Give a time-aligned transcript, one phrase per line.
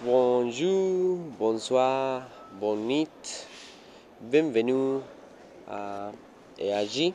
[0.00, 2.28] Bonjour, bonsoir,
[2.60, 3.10] bonit,
[4.20, 5.00] bienvenue
[6.56, 7.12] et allí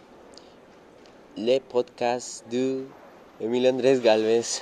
[1.37, 2.83] le podcast de
[3.39, 4.61] Emilio Andrés Galvez.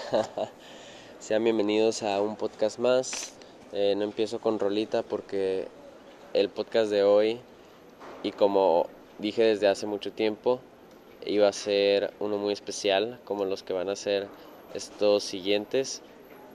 [1.20, 3.34] Sean bienvenidos a un podcast más.
[3.74, 5.68] Eh, no empiezo con rolita porque
[6.36, 7.40] el podcast de hoy,
[8.22, 8.86] y como
[9.18, 10.60] dije desde hace mucho tiempo,
[11.26, 14.28] iba a ser uno muy especial, como los que van a ser
[14.76, 16.04] estos siguientes.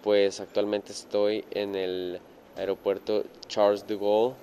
[0.03, 2.21] Pues actualmente estoy en el
[2.57, 4.35] aeropuerto Charles de Gaulle,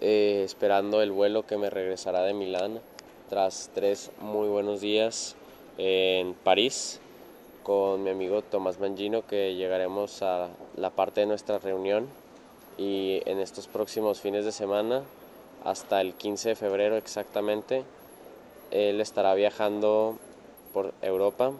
[0.00, 2.80] eh, esperando el vuelo que me regresará de Milán
[3.28, 5.36] tras tres muy buenos días
[5.78, 7.00] en París
[7.62, 12.08] con mi amigo Tomás Mangino que llegaremos a la parte de nuestra reunión.
[12.78, 15.02] Y en estos próximos fines de semana
[15.64, 17.84] hasta el 15 de febrero exactamente
[18.70, 20.16] él estará viajando
[20.72, 21.52] por Europa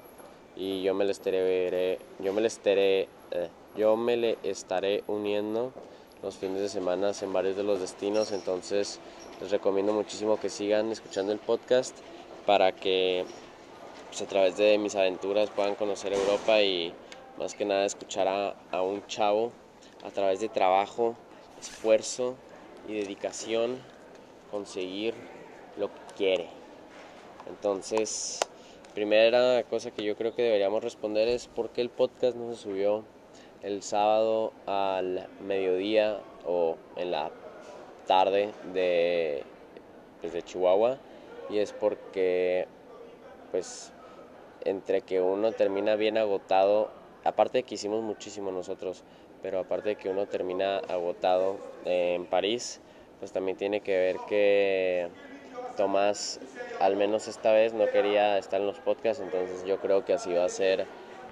[0.60, 5.72] y yo me le estaré yo me le estaré eh, yo me le estaré uniendo
[6.22, 9.00] los fines de semana en varios de los destinos entonces
[9.40, 11.96] les recomiendo muchísimo que sigan escuchando el podcast
[12.44, 13.24] para que
[14.10, 16.92] pues, a través de mis aventuras puedan conocer Europa y
[17.38, 19.52] más que nada escuchar a, a un chavo
[20.04, 21.14] a través de trabajo,
[21.58, 22.34] esfuerzo
[22.86, 23.78] y dedicación
[24.50, 25.14] conseguir
[25.78, 26.48] lo que quiere.
[27.48, 28.40] Entonces,
[28.90, 32.62] primera cosa que yo creo que deberíamos responder es por qué el podcast no se
[32.62, 33.04] subió
[33.62, 37.30] el sábado al mediodía o en la
[38.06, 39.44] tarde de,
[40.20, 40.98] pues, de Chihuahua.
[41.48, 42.66] Y es porque
[43.50, 43.92] pues
[44.64, 46.90] entre que uno termina bien agotado,
[47.24, 49.02] aparte de que hicimos muchísimo nosotros,
[49.42, 52.80] pero aparte de que uno termina agotado en París,
[53.18, 55.08] pues también tiene que ver que
[55.76, 56.40] Tomás,
[56.80, 60.32] al menos esta vez, no quería estar en los podcasts, entonces yo creo que así
[60.32, 60.86] va a ser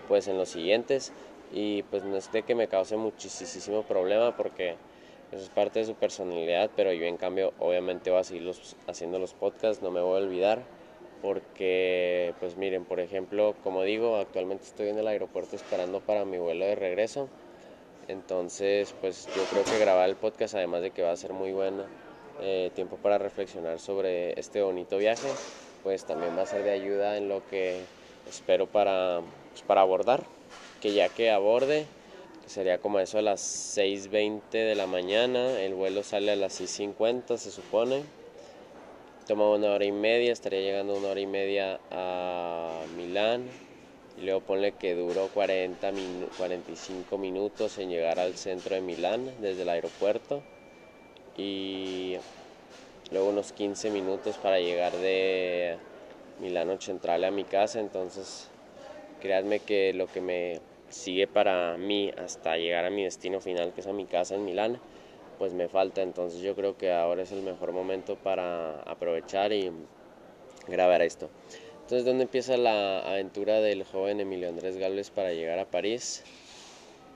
[0.09, 1.13] pues en los siguientes
[1.53, 4.77] y pues no es de que me cause muchísimo problema porque
[5.33, 8.51] eso es parte de su personalidad, pero yo en cambio obviamente voy a seguir
[8.87, 10.63] haciendo los podcasts, no me voy a olvidar
[11.23, 16.39] porque pues miren, por ejemplo, como digo, actualmente estoy en el aeropuerto esperando para mi
[16.39, 17.29] vuelo de regreso.
[18.07, 21.53] Entonces, pues yo creo que grabar el podcast, además de que va a ser muy
[21.53, 22.08] bueno
[22.41, 25.29] eh, tiempo para reflexionar sobre este bonito viaje,
[25.83, 27.81] pues también va a ser de ayuda en lo que
[28.29, 30.25] espero para, pues, para abordar.
[30.81, 31.87] Que ya que aborde,
[32.43, 36.61] que sería como eso a las 6.20 de la mañana, el vuelo sale a las
[36.61, 38.03] 6.50 se supone
[39.29, 43.45] toma una hora y media, estaría llegando una hora y media a Milán.
[44.17, 45.93] Y luego ponle que duró 40
[46.37, 50.43] 45 minutos en llegar al centro de Milán desde el aeropuerto.
[51.39, 52.17] Y
[53.11, 55.77] luego unos 15 minutos para llegar de
[56.41, 57.81] Milano Central a mi casa.
[57.81, 58.49] Entonces,
[59.23, 60.61] créanme que lo que me
[60.91, 64.45] sigue para mí hasta llegar a mi destino final, que es a mi casa en
[64.45, 64.79] Milán,
[65.39, 66.03] pues me falta.
[66.03, 69.71] Entonces yo creo que ahora es el mejor momento para aprovechar y
[70.67, 71.29] grabar esto.
[71.83, 76.23] Entonces, ¿dónde empieza la aventura del joven Emilio Andrés Galvez para llegar a París?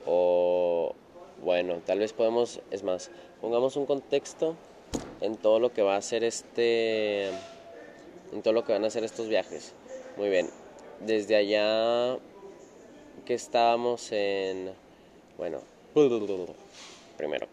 [0.07, 0.95] O
[1.43, 3.11] bueno, tal vez podemos, es más,
[3.43, 4.55] pongamos un contexto
[5.19, 9.03] en todo lo que va a ser este, en todo lo que van a hacer
[9.03, 9.73] estos viajes.
[10.15, 10.49] Muy bien,
[11.01, 12.17] desde allá
[13.25, 14.71] que estábamos en,
[15.37, 15.59] bueno,
[17.17, 17.47] primero,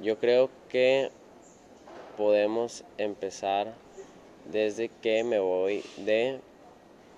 [0.00, 1.08] yo creo que
[2.18, 3.72] podemos empezar
[4.52, 6.40] desde que me voy de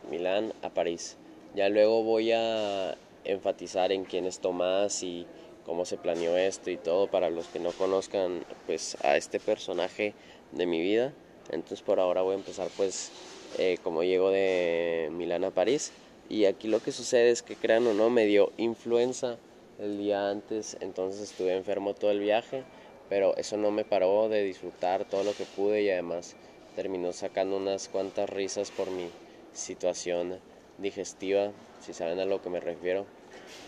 [0.08, 1.16] Milán a París.
[1.56, 5.26] Ya luego voy a enfatizar en quién es Tomás y
[5.66, 10.14] cómo se planeó esto y todo para los que no conozcan pues a este personaje
[10.52, 11.12] de mi vida.
[11.50, 13.10] Entonces por ahora voy a empezar pues
[13.58, 15.92] eh, como llego de Milán a París.
[16.28, 19.38] Y aquí lo que sucede es que crean o no me dio influenza
[19.78, 22.64] el día antes, entonces estuve enfermo todo el viaje,
[23.08, 26.34] pero eso no me paró de disfrutar todo lo que pude y además
[26.74, 29.08] terminó sacando unas cuantas risas por mi
[29.52, 30.40] situación
[30.78, 33.06] digestiva, si saben a lo que me refiero,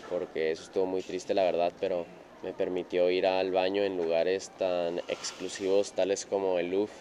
[0.07, 2.07] porque eso estuvo muy triste la verdad, pero
[2.41, 6.93] me permitió ir al baño en lugares tan exclusivos tales como el Louvre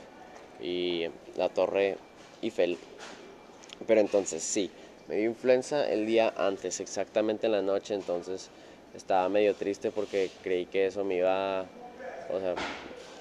[0.60, 1.96] y la Torre
[2.42, 2.78] Eiffel.
[3.86, 4.70] Pero entonces sí,
[5.06, 8.50] me dio influenza el día antes, exactamente en la noche, entonces
[8.92, 11.70] estaba medio triste porque creí que eso me iba a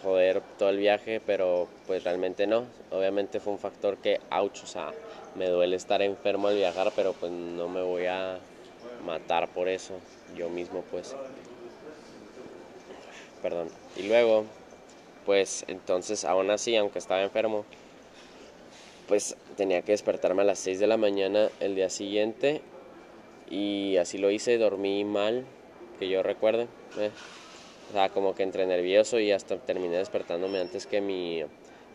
[0.02, 2.68] joder todo el viaje, pero pues realmente no.
[2.90, 4.96] Obviamente fue un factor que, ouch, o sea,
[5.34, 8.40] me duele estar enfermo al viajar, pero pues no me voy a
[9.06, 9.94] matar por eso,
[10.36, 11.16] yo mismo pues.
[13.42, 13.70] Perdón.
[13.96, 14.46] Y luego,
[15.26, 17.66] pues entonces aún así, aunque estaba enfermo,
[19.08, 22.62] pues tenía que despertarme a las 6 de la mañana el día siguiente
[23.50, 25.46] y así lo hice, dormí mal,
[26.00, 26.68] que yo recuerde.
[26.98, 27.12] Eh.
[27.90, 31.44] O sea, como que entre nervioso y hasta terminé despertándome antes que mi,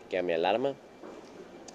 [0.09, 0.73] que a mi alarma.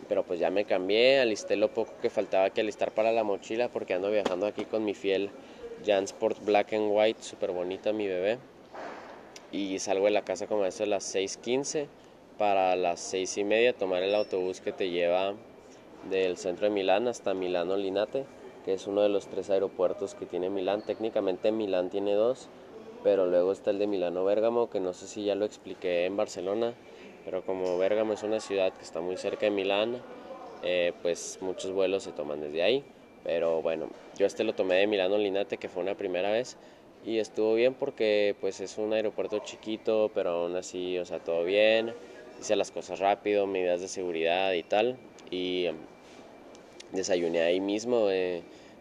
[0.08, 3.68] Pero pues ya me cambié, alisté lo poco que faltaba que alistar para la mochila
[3.68, 5.30] porque ando viajando aquí con mi fiel
[5.84, 8.38] Jansport Black and White, súper bonita mi bebé.
[9.52, 11.86] Y salgo de la casa como eso a las 6.15
[12.38, 15.34] para las 6 y media tomar el autobús que te lleva
[16.08, 18.24] del centro de Milán hasta Milano Linate,
[18.64, 20.82] que es uno de los tres aeropuertos que tiene Milán.
[20.82, 22.48] Técnicamente Milán tiene dos,
[23.02, 26.16] pero luego está el de Milano Bérgamo, que no sé si ya lo expliqué en
[26.16, 26.74] Barcelona,
[27.28, 30.00] pero como Bérgamo es una ciudad que está muy cerca de Milán,
[30.62, 32.82] eh, pues muchos vuelos se toman desde ahí.
[33.22, 36.56] Pero bueno, yo este lo tomé de Milano Linate, que fue una primera vez,
[37.04, 41.44] y estuvo bien porque pues es un aeropuerto chiquito, pero aún así, o sea, todo
[41.44, 41.92] bien,
[42.40, 44.96] hice las cosas rápido, medidas de seguridad y tal,
[45.30, 45.76] y em,
[46.92, 48.40] desayuné ahí mismo eh,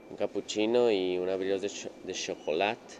[0.09, 1.69] un cappuccino y un abrigo de,
[2.05, 2.95] de chocolate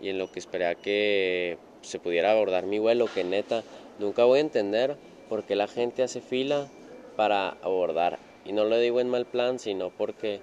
[0.00, 3.64] y en lo que esperé a que se pudiera abordar mi vuelo, que neta,
[4.02, 4.96] nunca voy a entender
[5.28, 6.68] por qué la gente hace fila
[7.16, 8.18] para abordar.
[8.44, 10.40] Y no lo digo en mal plan, sino porque,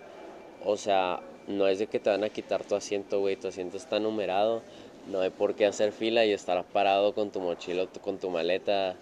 [0.65, 3.77] o sea, no es de que te van a quitar tu asiento, güey, tu asiento
[3.77, 4.61] está numerado,
[5.11, 8.95] no hay por qué hacer fila y estar parado con tu mochila, con tu maleta,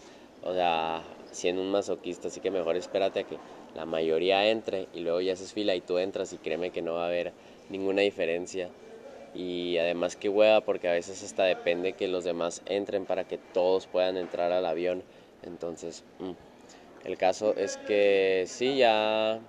[0.44, 3.38] o sea, siendo un masoquista, así que mejor espérate a que
[3.76, 6.94] la mayoría entre y luego ya haces fila y tú entras y créeme que no
[6.94, 7.34] va a haber
[7.70, 8.70] ninguna diferencia
[9.38, 13.38] y además que hueva porque a veces hasta depende que los demás entren para que
[13.38, 15.04] todos puedan entrar al avión.
[15.44, 16.32] Entonces, mm,
[17.06, 19.40] el caso es que sí, ya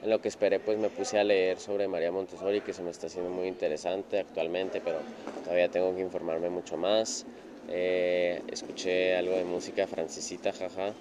[0.00, 2.90] en lo que esperé pues me puse a leer sobre María Montessori que se me
[2.90, 5.04] está haciendo muy interesante actualmente, pero
[5.44, 7.26] todavía tengo que informarme mucho más.
[7.68, 10.94] Eh, escuché algo de música francesita, jaja,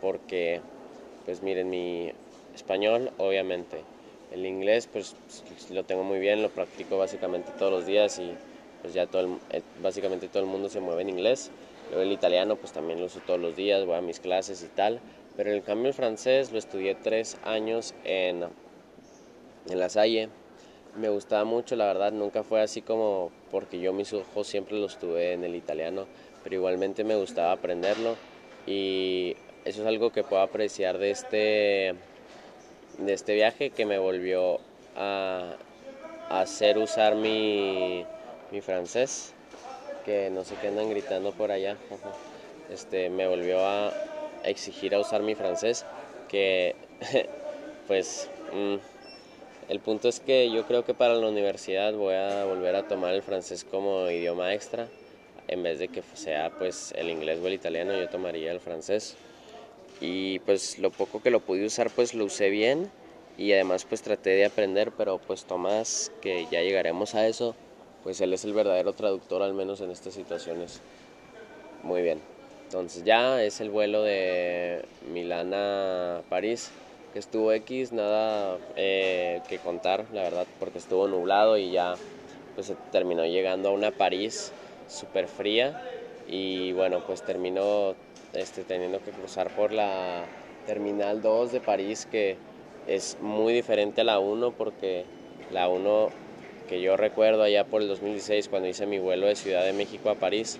[0.00, 0.62] porque
[1.24, 2.12] pues miren mi
[2.54, 3.84] español obviamente
[4.32, 5.14] el inglés pues
[5.70, 8.32] lo tengo muy bien, lo practico básicamente todos los días y
[8.80, 9.38] pues ya todo
[9.80, 11.50] básicamente todo el mundo se mueve en inglés.
[11.90, 14.68] Luego el italiano pues también lo uso todos los días, voy a mis clases y
[14.68, 15.00] tal.
[15.36, 18.44] Pero en cambio el francés lo estudié tres años en,
[19.68, 20.28] en La Salle.
[20.96, 24.98] Me gustaba mucho, la verdad, nunca fue así como porque yo mis ojos siempre los
[24.98, 26.06] tuve en el italiano,
[26.42, 28.16] pero igualmente me gustaba aprenderlo
[28.66, 31.94] y eso es algo que puedo apreciar de este
[32.98, 34.60] de este viaje que me volvió
[34.96, 35.56] a,
[36.30, 38.04] hacer usar mi,
[38.50, 39.34] mi, francés,
[40.04, 41.76] que no sé qué andan gritando por allá,
[42.72, 43.92] este, me volvió a
[44.44, 45.84] exigir a usar mi francés,
[46.28, 46.74] que
[47.86, 48.76] pues mm,
[49.68, 53.14] el punto es que yo creo que para la universidad voy a volver a tomar
[53.14, 54.88] el francés como idioma extra,
[55.48, 59.16] en vez de que sea pues el inglés o el italiano, yo tomaría el francés
[60.02, 62.90] y pues lo poco que lo pude usar pues lo usé bien
[63.38, 67.54] y además pues traté de aprender pero pues Tomás que ya llegaremos a eso
[68.02, 70.80] pues él es el verdadero traductor al menos en estas situaciones.
[71.84, 72.18] Muy bien.
[72.66, 76.70] Entonces ya es el vuelo de Milán a París
[77.12, 81.94] que estuvo X nada eh, que contar la verdad porque estuvo nublado y ya
[82.54, 84.50] pues se terminó llegando a una París
[84.88, 85.80] súper fría
[86.26, 87.94] y bueno pues terminó
[88.34, 90.24] este, teniendo que cruzar por la
[90.66, 92.36] Terminal 2 de París, que
[92.86, 95.04] es muy diferente a la 1 porque
[95.52, 96.10] la 1
[96.68, 100.08] que yo recuerdo allá por el 2016 cuando hice mi vuelo de Ciudad de México
[100.10, 100.58] a París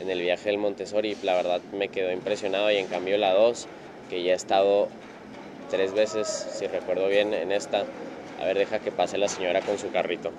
[0.00, 3.66] en el viaje del Montessori, la verdad me quedó impresionado y en cambio la 2,
[4.08, 4.88] que ya he estado
[5.70, 7.84] tres veces, si recuerdo bien, en esta,
[8.40, 10.30] a ver, deja que pase la señora con su carrito.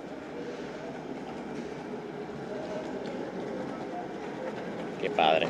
[5.00, 5.46] Qué padre.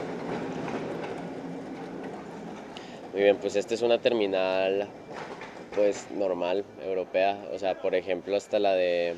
[3.12, 4.88] Muy bien, pues esta es una terminal
[5.75, 9.14] pues normal, europea, o sea, por ejemplo, hasta la de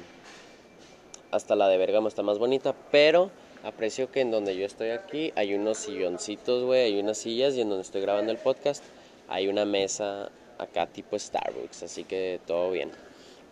[1.30, 3.30] hasta la de Bergamo está más bonita, pero
[3.62, 7.60] aprecio que en donde yo estoy aquí hay unos silloncitos, güey, hay unas sillas y
[7.60, 8.82] en donde estoy grabando el podcast
[9.28, 12.90] hay una mesa acá tipo Starbucks, así que todo bien.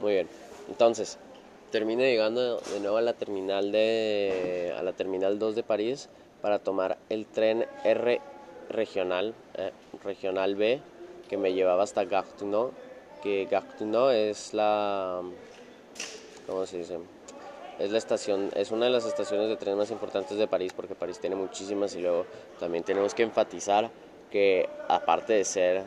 [0.00, 0.28] Muy bien.
[0.68, 1.18] Entonces,
[1.70, 6.08] termino llegando de nuevo a la terminal de a la terminal 2 de París
[6.40, 8.20] para tomar el tren R
[8.68, 9.72] regional, eh,
[10.04, 10.80] regional B,
[11.28, 12.26] que me llevaba hasta Gare
[13.22, 15.22] que Gare es la,
[16.46, 16.98] ¿cómo se dice?
[17.78, 20.94] Es la estación, es una de las estaciones de tren más importantes de París, porque
[20.94, 22.26] París tiene muchísimas y luego
[22.60, 23.90] también tenemos que enfatizar
[24.30, 25.84] que aparte de ser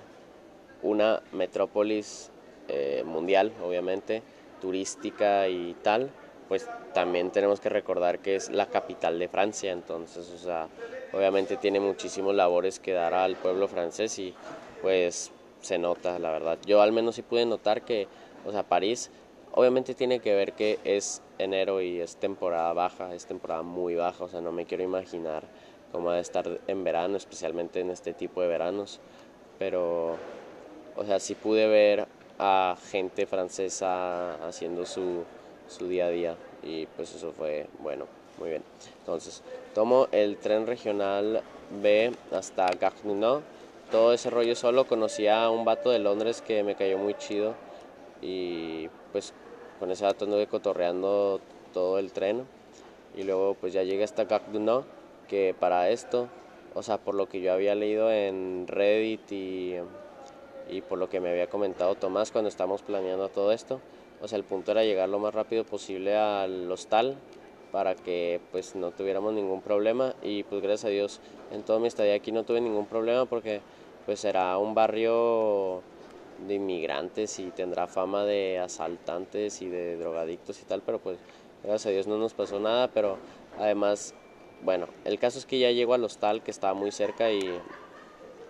[0.81, 2.29] una metrópolis
[2.67, 4.21] eh, mundial, obviamente,
[4.61, 6.09] turística y tal,
[6.47, 10.67] pues también tenemos que recordar que es la capital de Francia, entonces, o sea,
[11.11, 14.33] obviamente tiene muchísimos labores que dar al pueblo francés y
[14.81, 16.57] pues se nota, la verdad.
[16.65, 18.07] Yo al menos sí pude notar que,
[18.45, 19.09] o sea, París
[19.53, 24.25] obviamente tiene que ver que es enero y es temporada baja, es temporada muy baja,
[24.25, 25.43] o sea, no me quiero imaginar
[25.91, 28.99] cómo va a estar en verano, especialmente en este tipo de veranos,
[29.57, 30.17] pero,
[30.97, 32.05] o sea, sí pude ver
[32.37, 35.23] a gente francesa haciendo su,
[35.67, 38.07] su día a día y pues eso fue bueno,
[38.39, 38.63] muy bien.
[38.99, 39.43] Entonces,
[39.73, 41.41] tomo el tren regional
[41.81, 42.69] B hasta
[43.03, 43.43] Nord,
[43.91, 47.53] todo ese rollo solo, conocí a un vato de Londres que me cayó muy chido
[48.21, 49.33] y pues
[49.79, 51.39] con ese vato anduve cotorreando
[51.73, 52.45] todo el tren
[53.15, 54.85] y luego pues ya llegué hasta Nord,
[55.27, 56.27] que para esto,
[56.73, 59.75] o sea, por lo que yo había leído en Reddit y,
[60.69, 63.79] y por lo que me había comentado Tomás cuando estábamos planeando todo esto,
[64.21, 67.17] o sea, el punto era llegar lo más rápido posible al hostal
[67.71, 71.19] para que pues no tuviéramos ningún problema y pues gracias a Dios
[71.51, 73.61] en toda mi estadía aquí no tuve ningún problema porque
[74.05, 75.81] pues era un barrio
[76.47, 81.17] de inmigrantes y tendrá fama de asaltantes y de drogadictos y tal, pero pues
[81.63, 83.17] gracias a Dios no nos pasó nada, pero
[83.57, 84.13] además,
[84.63, 87.59] bueno, el caso es que ya llego al hostal que estaba muy cerca y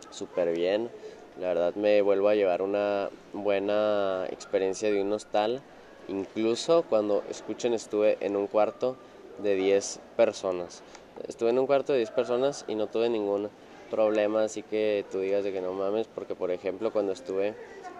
[0.09, 0.89] súper bien,
[1.39, 5.61] la verdad me vuelvo a llevar una buena experiencia de un hostal,
[6.07, 8.95] incluso cuando, escuchen, estuve en un cuarto
[9.39, 10.81] de 10 personas,
[11.27, 13.49] estuve en un cuarto de 10 personas y no tuve ningún
[13.91, 17.53] problema, así que tú digas de que no mames, porque por ejemplo cuando estuve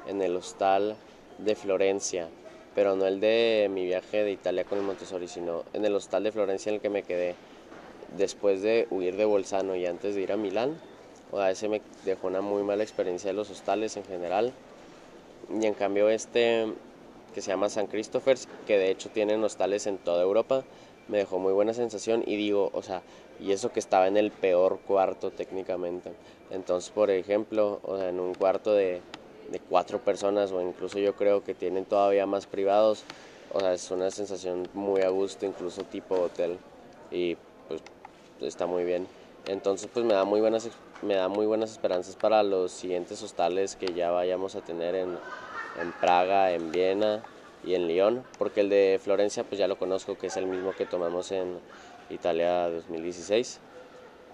[0.08, 0.96] en el hostal
[1.38, 2.30] de Florencia,
[2.74, 6.24] pero no el de mi viaje de Italia con el Montessori, sino en el hostal
[6.24, 7.36] de Florencia en el que me quedé
[8.18, 10.80] después de huir de Bolzano y antes de ir a Milán.
[11.38, 14.54] Sea, ese me dejó una muy mala experiencia de los hostales en general.
[15.50, 16.66] Y en cambio este,
[17.34, 20.64] que se llama San Christopher's, que de hecho tienen hostales en toda Europa,
[21.08, 23.02] me dejó muy buena sensación y digo, o sea,
[23.40, 26.12] y eso que estaba en el peor cuarto técnicamente.
[26.52, 29.02] Entonces, por ejemplo, o sea, en un cuarto de,
[29.52, 33.04] de cuatro personas o incluso yo creo que tienen todavía más privados,
[33.54, 36.58] o sea, es una sensación muy a gusto, incluso tipo hotel
[37.12, 37.36] y
[37.68, 37.82] pues
[38.42, 39.06] está muy bien.
[39.46, 40.66] Entonces, pues me da muy buenas
[41.02, 45.18] me da muy buenas esperanzas para los siguientes hostales que ya vayamos a tener en,
[46.00, 47.22] Praga, en Viena
[47.64, 50.74] y en Lyon, porque el de Florencia pues ya lo conozco, que es el mismo
[50.74, 51.60] que tomamos en
[52.10, 53.60] Italia 2016.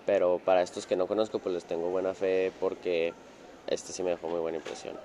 [0.05, 3.13] Pero para estos que no conozco pues les tengo buena fe porque
[3.67, 4.95] este sí me dejó muy buena impresión.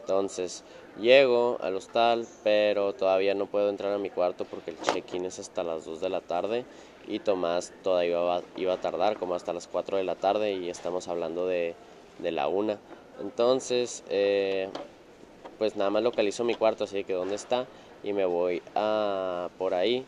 [0.00, 0.62] Entonces,
[1.00, 5.38] llego al hostal, pero todavía no puedo entrar a mi cuarto porque el check-in es
[5.38, 6.64] hasta las 2 de la tarde
[7.06, 10.70] y Tomás todavía iba, iba, a tardar como hasta las 4 de la tarde y
[10.70, 11.74] estamos hablando de,
[12.18, 12.76] de la 1.
[13.20, 14.68] Entonces, eh,
[15.58, 17.66] pues nada más localizo mi cuarto, así que dónde está
[18.02, 20.04] y me voy a por ahí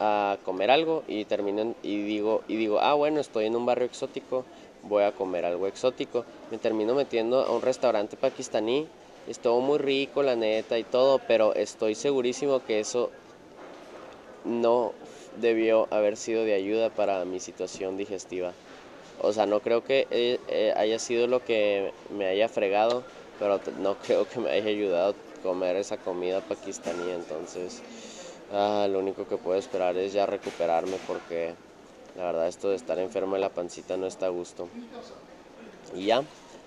[0.00, 3.86] a comer algo y termino y digo y digo, ah bueno, estoy en un barrio
[3.86, 4.44] exótico,
[4.82, 6.24] voy a comer algo exótico.
[6.50, 8.86] Me termino metiendo a un restaurante pakistaní,
[9.26, 13.10] estuvo muy rico la neta y todo, pero estoy segurísimo que eso
[14.44, 14.92] no
[15.36, 18.54] debió haber sido de ayuda para mi situación digestiva.
[19.18, 23.04] O sea, no creo que eh, eh, haya sido lo que me haya fregado,
[23.38, 27.10] pero no creo que me haya ayudado a comer esa comida pakistaní.
[27.10, 27.84] Entonces,
[28.50, 31.56] ah, lo único que puedo esperar es ya recuperarme porque
[32.14, 34.70] la verdad esto de estar enfermo en la pancita no está a gusto.
[35.92, 36.26] Y ya,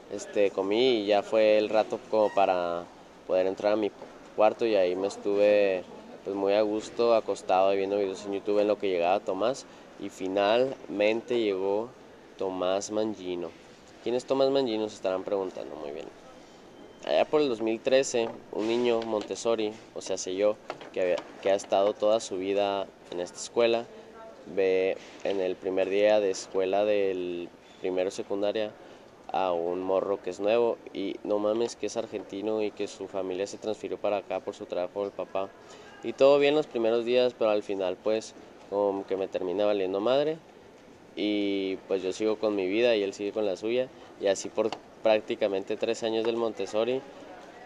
[0.10, 2.88] este, comí y ya fue el rato como para
[3.26, 3.92] poder entrar a mi
[4.36, 5.86] cuarto y ahí me estuve
[6.24, 9.66] pues muy a gusto acostado viendo videos en YouTube en lo que llegaba Tomás
[10.00, 11.90] y finalmente llegó
[12.38, 13.50] Tomás Mangino.
[14.04, 14.88] ¿Quién es Tomás Mangino?
[14.90, 16.06] Se estarán preguntando muy bien.
[17.06, 20.56] Allá por el 2013, un niño Montessori, o sea, sé yo,
[20.94, 23.86] que, que ha estado toda su vida en esta escuela,
[24.56, 27.50] ve en el primer día de escuela del
[27.82, 28.72] primero secundaria
[29.32, 33.08] a un morro que es nuevo y no mames que es argentino y que su
[33.08, 35.50] familia se transfirió para acá por su trabajo el papá.
[36.04, 38.34] Y todo bien los primeros días pero al final pues
[38.70, 40.38] como que me termina valiendo madre.
[41.16, 43.90] Y pues yo sigo con mi vida y él sigue con la suya.
[44.22, 44.70] Y así por
[45.04, 47.02] prácticamente tres años del Montessori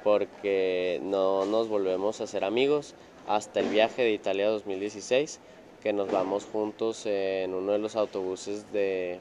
[0.04, 2.94] porque no nos volvemos a ser amigos
[3.28, 5.40] hasta el viaje de Italia 2016
[5.82, 9.20] que nos vamos juntos en uno de los autobuses de,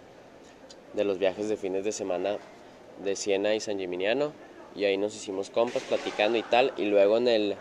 [0.94, 2.36] de los viajes de fines de semana
[3.02, 4.32] de Siena y San Gimignano
[4.74, 7.56] y ahí nos hicimos compas platicando y tal y luego en el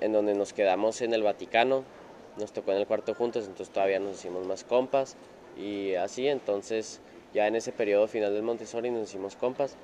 [0.00, 1.84] en donde nos quedamos en el Vaticano
[2.36, 5.16] nos tocó en el cuarto juntos entonces todavía nos hicimos más compas
[5.56, 7.00] y así entonces
[7.34, 9.76] ya en ese periodo final del Montessori nos hicimos compas.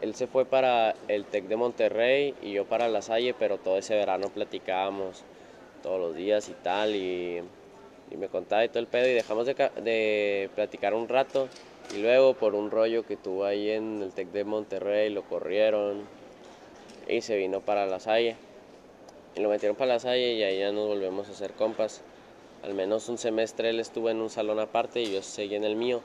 [0.00, 3.78] Él se fue para el TEC de Monterrey y yo para La Salle pero todo
[3.78, 5.22] ese verano platicábamos
[5.82, 7.42] todos los días y tal y
[8.10, 11.48] y me contaba y todo el pedo y dejamos de, de, platicar un rato
[11.94, 16.02] y luego por un rollo que tuvo ahí en el TEC de Monterrey lo corrieron
[17.08, 18.36] y se vino para La Salle.
[19.36, 22.02] y lo metieron para la salle y ahí ya nos volvemos a hacer compas.
[22.62, 25.76] Al menos un semestre él estuvo en un salón aparte y yo seguí en el
[25.76, 26.00] mío.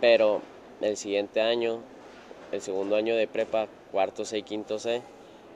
[0.00, 0.40] Pero
[0.80, 1.80] el siguiente año,
[2.52, 5.02] el segundo año de prepa, cuarto C y quinto C,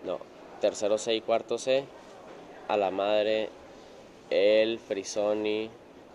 [0.05, 0.19] no,
[0.61, 1.85] tercero C y cuarto C,
[2.69, 3.49] a la madre,
[4.31, 5.71] él, Frisoni,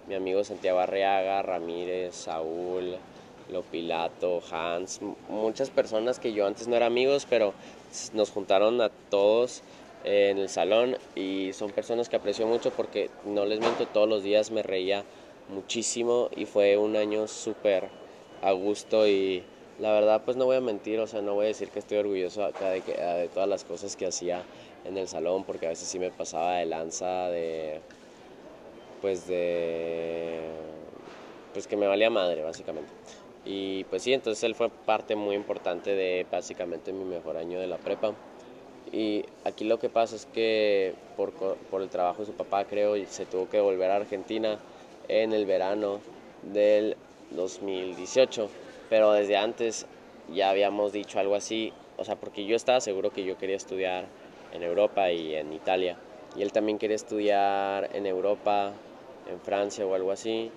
[0.08, 2.98] mi amigo Santiago Arriaga, Ramírez, Saúl,
[3.52, 5.00] Lopilato, Hans,
[5.30, 7.54] muchas personas que yo antes no era amigos, pero
[8.14, 9.62] nos juntaron a todos
[10.04, 14.24] en el salón y son personas que aprecio mucho porque no les miento, todos los
[14.24, 15.04] días me reía
[15.50, 17.90] muchísimo y fue un año súper
[18.42, 19.44] a gusto y
[19.80, 21.98] la verdad pues no voy a mentir, o sea, no voy a decir que estoy
[21.98, 24.44] orgulloso acá de, que, de todas las cosas que hacía
[24.86, 27.82] en el salón porque a veces sí me pasaba de lanza de
[29.02, 30.42] pues de
[31.54, 32.92] pues que me valía madre básicamente.
[33.50, 37.68] Y pues sí, entonces él fue parte muy importante de básicamente mi mejor año de
[37.68, 38.14] la prepa.
[38.92, 42.96] Y aquí lo que pasa es que por, por el trabajo de su papá, creo,
[43.08, 44.60] se tuvo que volver a Argentina
[45.08, 46.02] en el verano
[46.44, 46.98] del
[47.32, 48.50] 2018.
[48.90, 49.86] Pero desde antes
[50.34, 54.08] ya habíamos dicho algo así, o sea, porque yo estaba seguro que yo quería estudiar
[54.52, 55.96] en Europa y en Italia.
[56.36, 58.74] Y él también quería estudiar en Europa,
[59.32, 60.52] en Francia o algo así.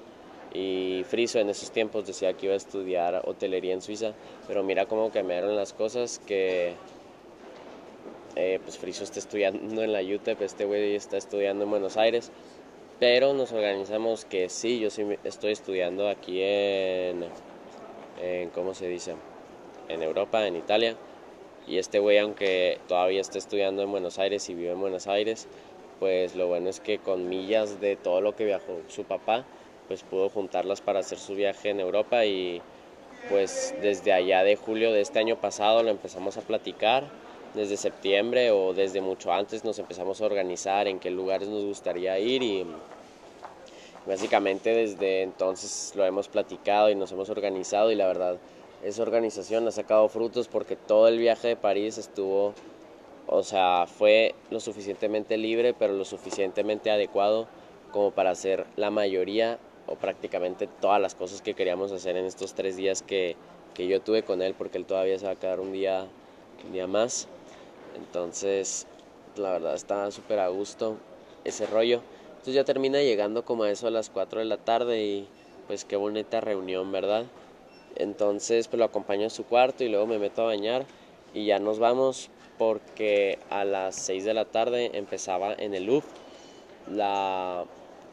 [0.53, 4.13] Y Friso en esos tiempos decía que iba a estudiar hotelería en Suiza.
[4.47, 6.75] Pero mira cómo cambiaron las cosas que
[8.37, 12.31] eh, pues Friso está estudiando en la UTEP, este güey está estudiando en Buenos Aires,
[13.01, 17.25] pero nos organizamos que sí, yo sí estoy estudiando aquí en,
[18.23, 19.17] en ¿cómo se dice?
[19.89, 20.97] En Europa, en Italia,
[21.67, 25.49] y este güey aunque todavía está estudiando en Buenos Aires y vive en Buenos Aires,
[25.99, 29.45] pues lo bueno es que con millas de todo lo que viajó su papá,
[29.91, 32.63] pues pudo juntarlas para hacer su viaje en Europa y
[33.29, 37.11] pues desde allá de julio de este año pasado lo empezamos a platicar
[37.55, 42.17] desde septiembre o desde mucho antes nos empezamos a organizar en qué lugares nos gustaría
[42.21, 42.65] ir y
[44.07, 48.37] básicamente desde entonces lo hemos platicado y nos hemos organizado y la verdad
[48.85, 52.55] esa organización ha sacado frutos porque todo el viaje de París estuvo,
[53.27, 57.49] o sea, fue lo suficientemente libre pero lo suficientemente adecuado
[57.91, 59.59] como para hacer la mayoría
[59.91, 63.37] o prácticamente todas las cosas que queríamos hacer en estos tres días que,
[63.75, 66.07] que yo tuve con él porque él todavía se va a quedar un día,
[66.73, 67.27] día más.
[67.97, 68.87] Entonces,
[69.37, 70.97] la verdad está súper a gusto
[71.45, 72.01] ese rollo.
[72.31, 75.29] Entonces ya termina llegando como a eso a las 4 de la tarde y
[75.67, 77.25] pues qué bonita reunión, ¿verdad?
[77.97, 80.87] Entonces pues lo acompaño a su cuarto y luego me meto a bañar
[81.35, 86.07] y ya nos vamos porque a las 6 de la tarde empezaba en el Louvre
[86.91, 87.65] la,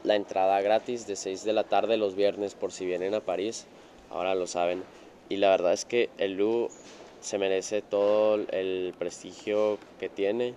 [0.08, 3.66] la entrada gratis de 6 de la tarde los viernes por si vienen a París,
[4.08, 4.82] ahora lo saben.
[5.28, 6.72] Y la verdad es que el Louvre
[7.20, 10.54] se merece todo el prestigio que tiene.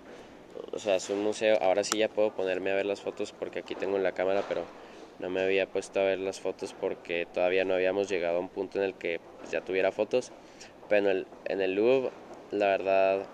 [0.72, 1.58] O sea, es un museo.
[1.62, 4.46] Ahora sí ya puedo ponerme a ver las fotos porque aquí tengo en la cámara,
[4.48, 4.64] pero
[5.20, 8.48] no me había puesto a ver las fotos porque todavía no habíamos llegado a un
[8.48, 9.20] punto en el que
[9.52, 10.32] ya tuviera fotos.
[10.88, 12.12] Pero en el, en el Louvre,
[12.52, 13.26] la verdad,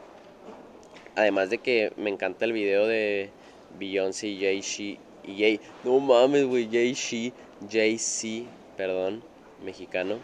[1.16, 3.30] además de que me encanta el video de
[3.78, 7.36] Beyoncé y Jay-Z y Jay, no mames, güey, Jay-Z,
[7.70, 9.22] Jay-Z, perdón,
[9.64, 10.18] mexicano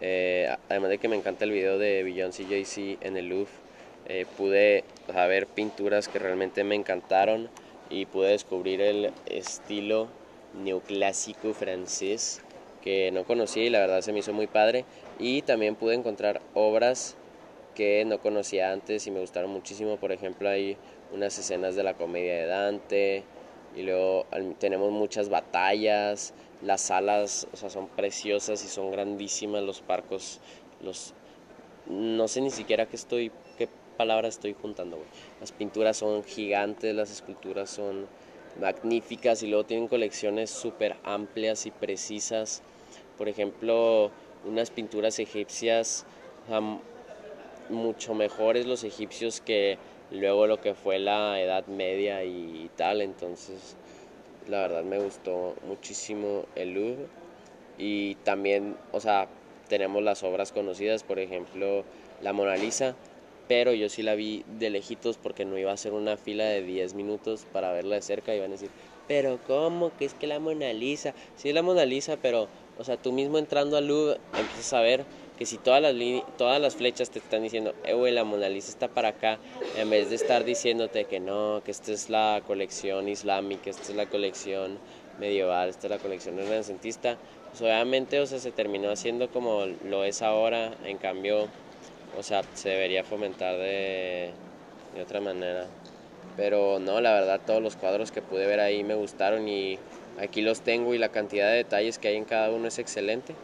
[0.00, 3.50] eh, además de que me encanta el video de Beyoncé y Jay-Z en el Louvre,
[4.06, 7.48] eh, pude ver pinturas que realmente me encantaron
[7.88, 10.08] y pude descubrir el estilo
[10.62, 12.42] neoclásico francés
[12.82, 14.84] que no conocía y la verdad se me hizo muy padre.
[15.18, 17.16] Y también pude encontrar obras
[17.74, 19.96] que no conocía antes y me gustaron muchísimo.
[19.96, 20.76] Por ejemplo, hay
[21.14, 23.22] unas escenas de la comedia de Dante
[23.76, 24.26] y luego
[24.58, 30.40] tenemos muchas batallas, las salas, o sea, son preciosas y son grandísimas los parcos,
[30.82, 31.14] los
[31.86, 34.98] no sé ni siquiera qué estoy qué palabra estoy juntando,
[35.40, 38.06] Las pinturas son gigantes, las esculturas son
[38.60, 42.62] magníficas y luego tienen colecciones súper amplias y precisas.
[43.18, 44.10] Por ejemplo,
[44.44, 46.04] unas pinturas egipcias
[47.70, 49.78] mucho mejores los egipcios que
[50.10, 53.76] luego lo que fue la Edad Media y tal, entonces
[54.48, 57.06] la verdad me gustó muchísimo el Louvre
[57.78, 59.28] y también, o sea,
[59.68, 61.84] tenemos las obras conocidas, por ejemplo,
[62.22, 62.94] la Mona Lisa,
[63.48, 66.62] pero yo sí la vi de lejitos porque no iba a ser una fila de
[66.62, 68.70] 10 minutos para verla de cerca, iban a decir,
[69.08, 69.92] pero ¿cómo?
[69.96, 71.14] que es que la Mona Lisa?
[71.36, 75.04] Sí, la Mona Lisa, pero, o sea, tú mismo entrando al Louvre empiezas a ver
[75.38, 75.94] que si todas las,
[76.36, 79.38] todas las flechas te están diciendo, eh, güey, la Mona Lisa está para acá,
[79.76, 83.94] en vez de estar diciéndote que no, que esta es la colección islámica, esta es
[83.96, 84.78] la colección
[85.18, 87.16] medieval, esta es la colección renacentista,
[87.50, 91.48] pues obviamente, o sea, se terminó haciendo como lo es ahora, en cambio,
[92.18, 94.30] o sea, se debería fomentar de,
[94.94, 95.66] de otra manera.
[96.36, 99.78] Pero no, la verdad todos los cuadros que pude ver ahí me gustaron y
[100.18, 103.34] aquí los tengo y la cantidad de detalles que hay en cada uno es excelente.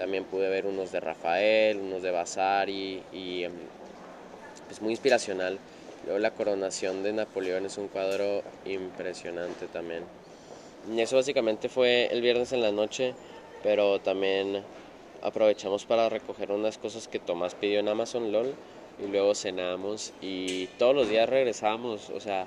[0.00, 3.52] También pude ver unos de Rafael, unos de Vasari y em,
[4.70, 5.58] es muy inspiracional.
[6.06, 10.04] Luego la coronación de Napoleón es un cuadro impresionante también.
[10.90, 13.12] Y eso básicamente fue el viernes en la noche,
[13.62, 14.62] pero también
[15.20, 18.54] aprovechamos para recoger unas cosas que Tomás pidió en Amazon LOL
[19.04, 22.46] y luego cenamos y todos los días regresábamos, o sea,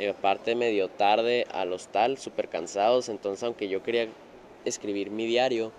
[0.00, 4.08] eh, aparte medio tarde al hostal, súper cansados, entonces aunque yo quería
[4.64, 5.70] escribir mi diario,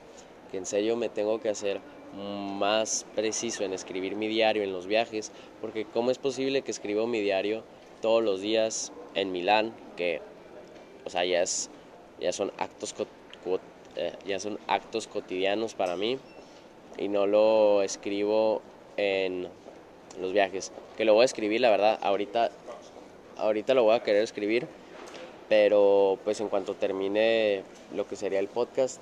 [0.54, 1.82] que en serio me tengo que hacer
[2.16, 7.08] más preciso en escribir mi diario en los viajes, porque cómo es posible que escribo
[7.08, 7.64] mi diario
[8.04, 10.22] todos los días en Milán, que,
[11.06, 11.72] o sea, ya, es,
[12.20, 12.94] ya, son, actos,
[13.96, 16.20] eh, ya son actos cotidianos para mí,
[17.00, 18.62] y no lo escribo
[18.96, 19.48] en
[20.22, 22.52] los viajes, que lo voy a escribir, la verdad, ahorita,
[23.38, 24.68] ahorita lo voy a querer escribir,
[25.50, 27.64] pero pues en cuanto termine
[27.96, 29.02] lo que sería el podcast,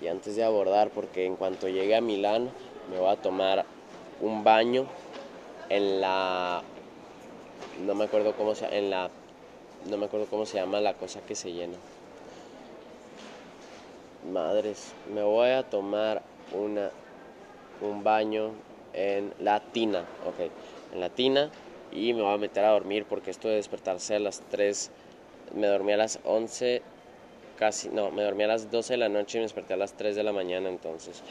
[0.00, 2.50] y antes de abordar, porque en cuanto llegue a Milán
[2.90, 3.64] me voy a tomar
[4.20, 4.86] un baño
[5.68, 6.62] en la
[7.84, 9.10] no me acuerdo cómo se en la
[9.88, 11.76] no me acuerdo cómo se llama la cosa que se llena.
[14.32, 16.90] Madres, me voy a tomar una
[17.80, 18.52] un baño
[18.94, 20.50] en la tina, ok,
[20.94, 21.50] en la tina
[21.92, 24.90] y me voy a meter a dormir porque esto de despertarse a las 3
[25.54, 26.82] me dormí a las 11
[27.58, 29.94] casi, no, me dormí a las 12 de la noche y me desperté a las
[29.94, 31.22] 3 de la mañana, entonces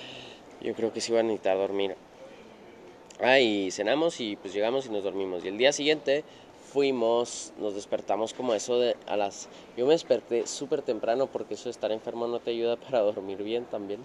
[0.62, 1.96] yo creo que sí iba a necesitar dormir.
[3.20, 5.46] Ah, y cenamos y pues llegamos y nos dormimos.
[5.46, 6.24] Y el día siguiente
[6.72, 9.48] fuimos, nos despertamos como eso de a las...
[9.78, 13.44] Yo me desperté súper temprano porque eso de estar enfermo no te ayuda para dormir
[13.44, 14.00] bien también.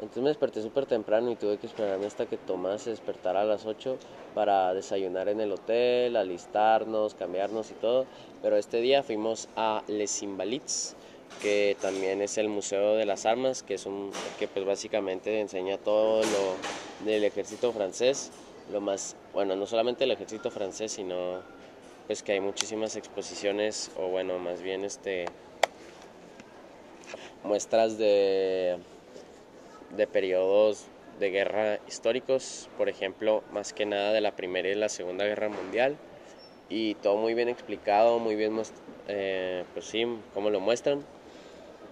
[0.00, 3.44] Entonces me desperté súper temprano y tuve que esperarme hasta que Tomás se despertara a
[3.44, 3.98] las 8
[4.34, 8.06] para desayunar en el hotel, alistarnos, cambiarnos y todo.
[8.42, 10.96] Pero este día fuimos a Les Invalides,
[11.40, 15.78] que también es el Museo de las Armas, que es un que pues básicamente enseña
[15.78, 16.56] todo lo
[17.04, 18.30] del ejército francés,
[18.70, 21.40] lo más, bueno, no solamente el ejército francés, sino
[22.06, 25.26] pues que hay muchísimas exposiciones o bueno, más bien este
[27.44, 28.78] muestras de
[29.96, 30.86] de periodos
[31.18, 35.48] de guerra históricos, por ejemplo, más que nada de la Primera y la Segunda Guerra
[35.48, 35.96] Mundial
[36.68, 38.60] y todo muy bien explicado, muy bien,
[39.08, 41.04] eh, pues sí, cómo lo muestran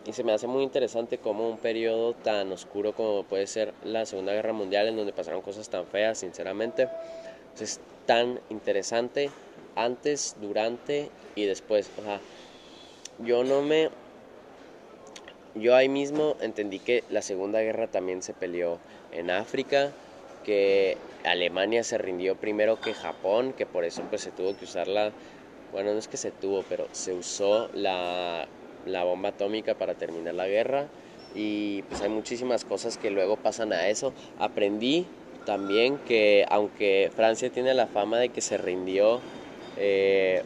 [0.07, 4.07] y se me hace muy interesante como un periodo tan oscuro como puede ser la
[4.07, 6.89] Segunda Guerra Mundial, en donde pasaron cosas tan feas, sinceramente,
[7.61, 9.31] es tan interesante
[9.77, 11.91] antes, durante y después.
[11.99, 12.21] O sea,
[13.19, 13.91] yo no me...
[15.55, 18.79] Yo ahí mismo entendí que la Segunda Guerra también se peleó
[19.13, 19.91] en África,
[20.45, 24.89] que Alemania se rindió primero que Japón, que por eso pues se tuvo que usar
[24.89, 25.11] la...
[25.73, 28.47] Bueno, no es que se tuvo, pero se usó la
[28.87, 30.87] la bomba atómica para terminar la guerra
[31.35, 34.13] y pues hay muchísimas cosas que luego pasan a eso.
[34.39, 35.07] Aprendí
[35.47, 39.21] también que aunque Francia tiene la fama de que se rindió
[39.77, 40.43] eh,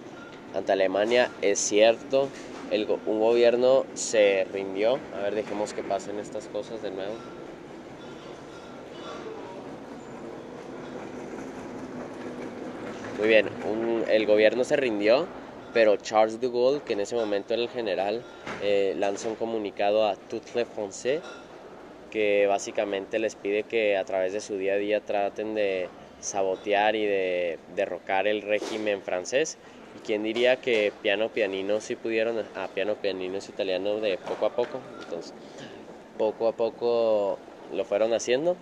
[0.55, 2.29] ante Alemania, es cierto,
[2.71, 4.99] el, un gobierno se rindió.
[5.19, 7.15] A ver, dejemos que pasen estas cosas de nuevo.
[13.19, 13.49] Muy bien,
[14.09, 15.27] el gobierno se rindió
[15.75, 18.23] pero Charles de Gaulle, que en ese momento era el general,
[18.63, 21.21] eh, lanza un comunicado a toutes les Français
[22.11, 26.95] que básicamente les pide que a través de su día a día traten de sabotear
[26.95, 29.59] y de derrocar el régimen francés.
[29.97, 34.17] ¿Y quién diría que piano pianino sí pudieron, a ah, piano pianino es italiano de
[34.17, 34.81] poco a poco?
[35.01, 35.35] Entonces,
[36.17, 37.41] poco a poco
[37.73, 38.57] lo fueron haciendo.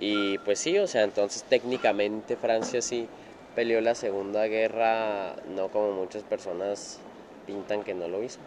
[0.00, 3.10] Y pues sí, o sea, entonces técnicamente Francia sí
[3.58, 7.00] peleó la Segunda Guerra, no como muchas personas
[7.44, 8.38] pintan que no lo hizo.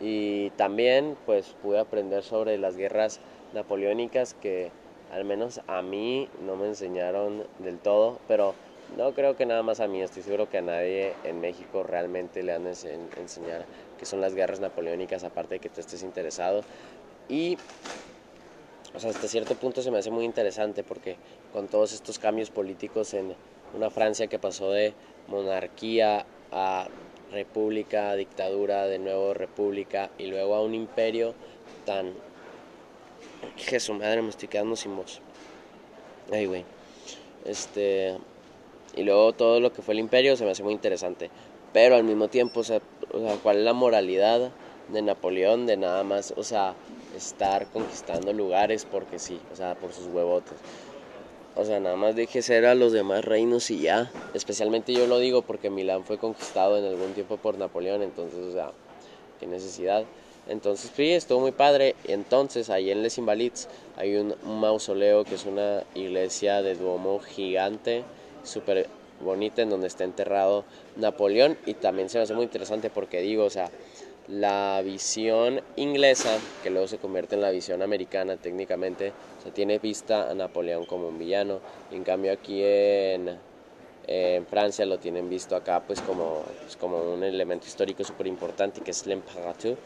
[0.00, 3.20] Y también pues pude aprender sobre las guerras
[3.52, 4.70] napoleónicas que
[5.12, 8.54] al menos a mí no me enseñaron del todo, pero
[8.96, 12.42] no creo que nada más a mí, estoy seguro que a nadie en México realmente
[12.42, 13.66] le han de enseñar
[13.98, 16.62] qué son las guerras napoleónicas, aparte de que tú estés interesado.
[17.28, 17.58] Y
[18.94, 21.16] o sea, hasta cierto punto se me hace muy interesante porque
[21.52, 23.34] con todos estos cambios políticos en
[23.74, 24.94] una Francia que pasó de
[25.28, 26.88] monarquía a
[27.32, 31.34] república, dictadura, de nuevo república y luego a un imperio
[31.86, 32.12] tan...
[33.56, 35.20] Jesús, madre, me estoy quedando sin voz.
[36.32, 36.64] Ay, güey.
[37.44, 38.18] Este...
[38.96, 41.30] Y luego todo lo que fue el imperio se me hace muy interesante.
[41.72, 42.80] Pero al mismo tiempo, o sea,
[43.42, 44.50] ¿cuál es la moralidad
[44.88, 46.74] de Napoleón de nada más, o sea,
[47.16, 50.58] estar conquistando lugares porque sí, o sea, por sus huevotes?
[51.56, 54.12] O sea, nada más deje ser a los demás reinos y ya.
[54.34, 58.52] Especialmente yo lo digo porque Milán fue conquistado en algún tiempo por Napoleón, entonces, o
[58.52, 58.72] sea,
[59.38, 60.04] qué necesidad.
[60.48, 61.94] Entonces, sí, estuvo muy padre.
[62.04, 68.04] Entonces, ahí en Les Invalids hay un, mausoleo que es una iglesia de Duomo gigante,
[68.42, 68.88] súper
[69.20, 70.64] bonita, en donde está enterrado
[70.96, 71.58] Napoleón.
[71.66, 73.70] Y también se me hace muy interesante porque digo, o sea,
[74.30, 79.12] la visión inglesa, que luego se convierte en la visión americana técnicamente,
[79.42, 81.60] se tiene vista a Napoleón como un villano.
[81.90, 83.38] en cambio, aquí en,
[84.06, 88.80] en Francia lo tienen visto acá pues como, pues, como un elemento histórico súper importante
[88.80, 89.76] que es l'Imperator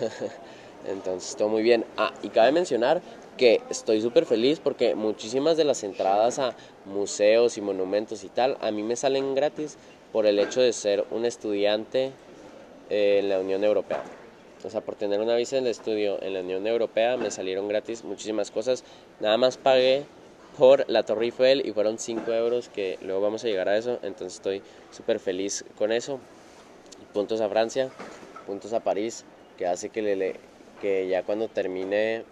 [0.88, 1.84] Entonces, todo muy bien.
[1.96, 3.02] Ah, y cabe mencionar
[3.36, 8.56] que estoy súper feliz porque muchísimas de las entradas a museos y monumentos y tal,
[8.60, 9.76] a mí me salen gratis
[10.12, 12.12] por el hecho de ser un estudiante
[12.90, 14.02] en la Unión Europea.
[14.64, 18.02] O sea, por tener una visa de estudio en la Unión Europea me salieron gratis
[18.04, 18.84] muchísimas cosas.
[19.20, 20.04] Nada más pagué
[20.58, 23.98] por la Torre Eiffel y fueron 5 euros que luego vamos a llegar a eso.
[24.02, 26.18] Entonces estoy súper feliz con eso.
[27.12, 27.90] Puntos a Francia,
[28.46, 29.24] puntos a París,
[29.56, 32.24] que hace que, ya cuando termine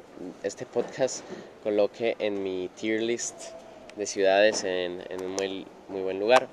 [0.43, 1.25] este podcast
[1.63, 3.51] coloque en mi tier list
[3.97, 6.49] de ciudades en, un muy, buen lugar.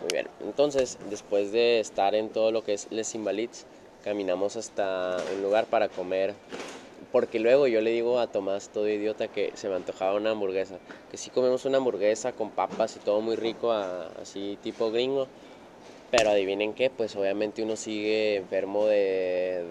[0.00, 3.64] Muy bien, entonces después de estar en todo lo que es Les Invalids,
[4.02, 6.34] caminamos hasta un lugar para comer.
[7.10, 10.78] Porque luego yo le digo a Tomás, todo idiota, que se me antojaba una hamburguesa.
[11.10, 15.26] Que si comemos una hamburguesa con papas y todo muy rico, así tipo gringo
[16.10, 19.64] pero adivinen qué, pues obviamente uno sigue enfermo de,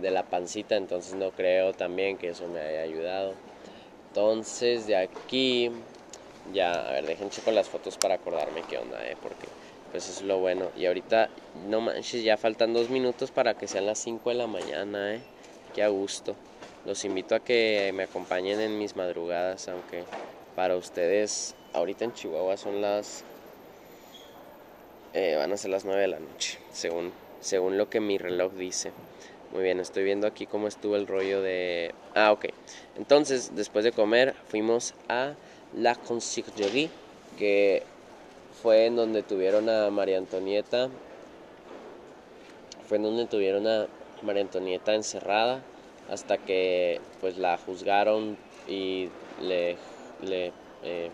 [0.00, 3.36] de, la pancita, entonces no creo también que eso me haya ayudado.
[4.08, 5.70] Entonces de aquí,
[6.52, 9.46] ya, a ver, dejen checo las fotos para acordarme qué onda, eh, porque
[9.90, 10.70] pues es lo bueno.
[10.76, 11.28] Y ahorita,
[11.68, 15.20] no manches, ya faltan dos minutos para que sean las 5 de la mañana, eh.
[15.74, 16.34] Qué a gusto.
[16.84, 20.04] Los invito a que me acompañen en mis madrugadas, aunque
[20.54, 23.24] para ustedes ahorita en Chihuahua son las
[25.18, 28.52] eh, van a ser las 9 de la noche, según, según lo que mi reloj
[28.52, 28.92] dice.
[29.50, 31.94] Muy bien, estoy viendo aquí cómo estuvo el rollo de...
[32.14, 32.46] Ah, ok.
[32.98, 35.32] Entonces, después de comer, fuimos a
[35.76, 36.90] La Conciergerie,
[37.38, 37.82] que
[38.62, 40.88] fue en donde tuvieron a María Antonieta.
[42.88, 43.86] Fue en donde tuvieron a
[44.22, 45.62] María Antonieta encerrada
[46.10, 48.36] hasta que pues la juzgaron
[48.68, 49.08] y
[49.40, 49.76] le,
[50.22, 51.10] le, eh,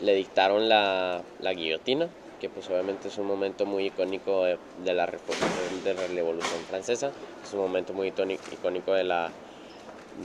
[0.00, 2.08] le dictaron la, la guillotina
[2.42, 7.52] que pues obviamente es un momento muy icónico de, la, de la Revolución Francesa, es
[7.52, 9.30] un momento muy icónico de la,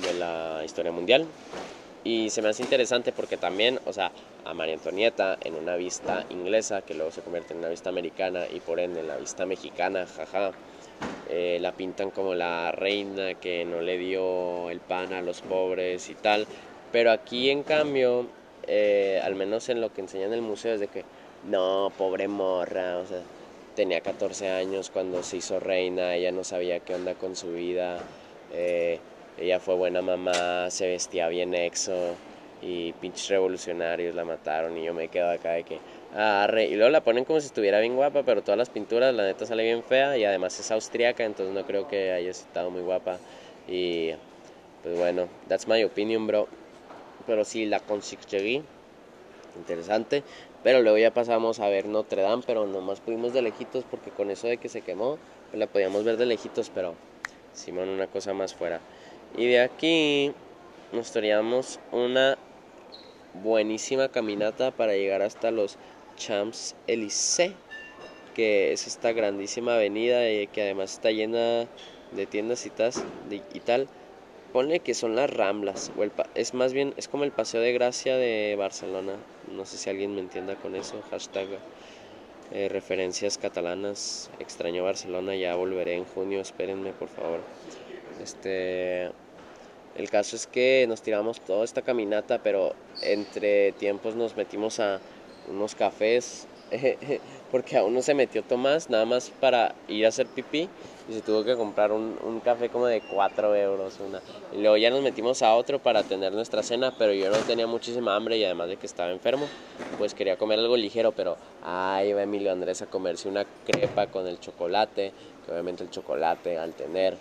[0.01, 1.27] de la historia mundial.
[2.07, 4.13] Y se me hace interesante porque también, o sea,
[4.45, 8.45] a María Antonieta en una vista inglesa, que luego se convierte en una vista americana
[8.49, 10.53] y por ende en la vista mexicana, jaja,
[11.27, 16.09] eh, la pintan como la reina que no le dio el pan a los pobres
[16.09, 16.47] y tal.
[16.93, 18.25] Pero aquí en cambio,
[18.67, 21.03] eh, al menos en lo que enseñan en el museo, es de que
[21.43, 23.19] no, pobre morra, o sea,
[23.75, 27.99] tenía 14 años cuando se hizo reina, ella no sabía qué onda con su vida,
[28.53, 28.97] eh,
[29.37, 32.15] ella fue buena mamá, se vestía bien exo
[32.61, 35.79] y pinches revolucionarios la mataron y yo me quedo acá de que,
[36.15, 39.25] ah, y luego la ponen como si estuviera bien guapa, pero todas las pinturas la
[39.25, 42.81] neta sale bien fea y además es austriaca, entonces no creo que haya estado muy
[42.81, 43.17] guapa
[43.67, 44.11] y
[44.83, 46.47] pues bueno, that's my opinion, bro.
[47.25, 48.63] Pero sí, la conseguí
[49.57, 50.23] interesante.
[50.63, 54.31] Pero luego ya pasamos a ver Notre Dame, pero nomás pudimos de lejitos porque con
[54.31, 55.17] eso de que se quemó,
[55.49, 56.93] pues la podíamos ver de lejitos, pero
[57.53, 58.79] Simón una cosa más fuera.
[59.37, 60.33] Y de aquí
[60.91, 62.39] nos toreamos una
[63.35, 65.77] buenísima caminata para llegar hasta los
[66.15, 67.53] Champs Élysées,
[68.33, 71.67] que es esta grandísima avenida y que además está llena
[72.13, 72.71] de tiendas y,
[73.59, 73.87] tal.
[74.53, 78.15] Ponle que son las Ramblas, o es más bien, es como el Paseo de Gracia
[78.17, 79.17] de Barcelona,
[79.51, 81.47] no sé si alguien me entienda con eso, hashtag
[82.51, 87.41] eh, referencias catalanas, extraño Barcelona, ya volveré en junio, espérenme por favor.
[88.23, 89.11] Este,
[89.97, 94.99] el caso es que nos tiramos toda esta caminata, pero entre tiempos nos metimos a
[95.49, 96.47] unos cafés,
[97.51, 100.69] porque aún no se metió Tomás, nada más para ir a hacer pipí
[101.09, 103.99] y se tuvo que comprar un, un, café como de 4 euros.
[104.05, 104.21] Una.
[104.53, 108.15] Luego ya nos metimos a otro para tener nuestra cena, pero yo no tenía muchísima
[108.15, 109.47] hambre y además de que estaba enfermo,
[109.97, 114.27] pues quería comer algo ligero, pero ahí va Emilio Andrés a comerse una crepa con
[114.27, 115.13] el chocolate,
[115.45, 117.17] que obviamente el chocolate al tener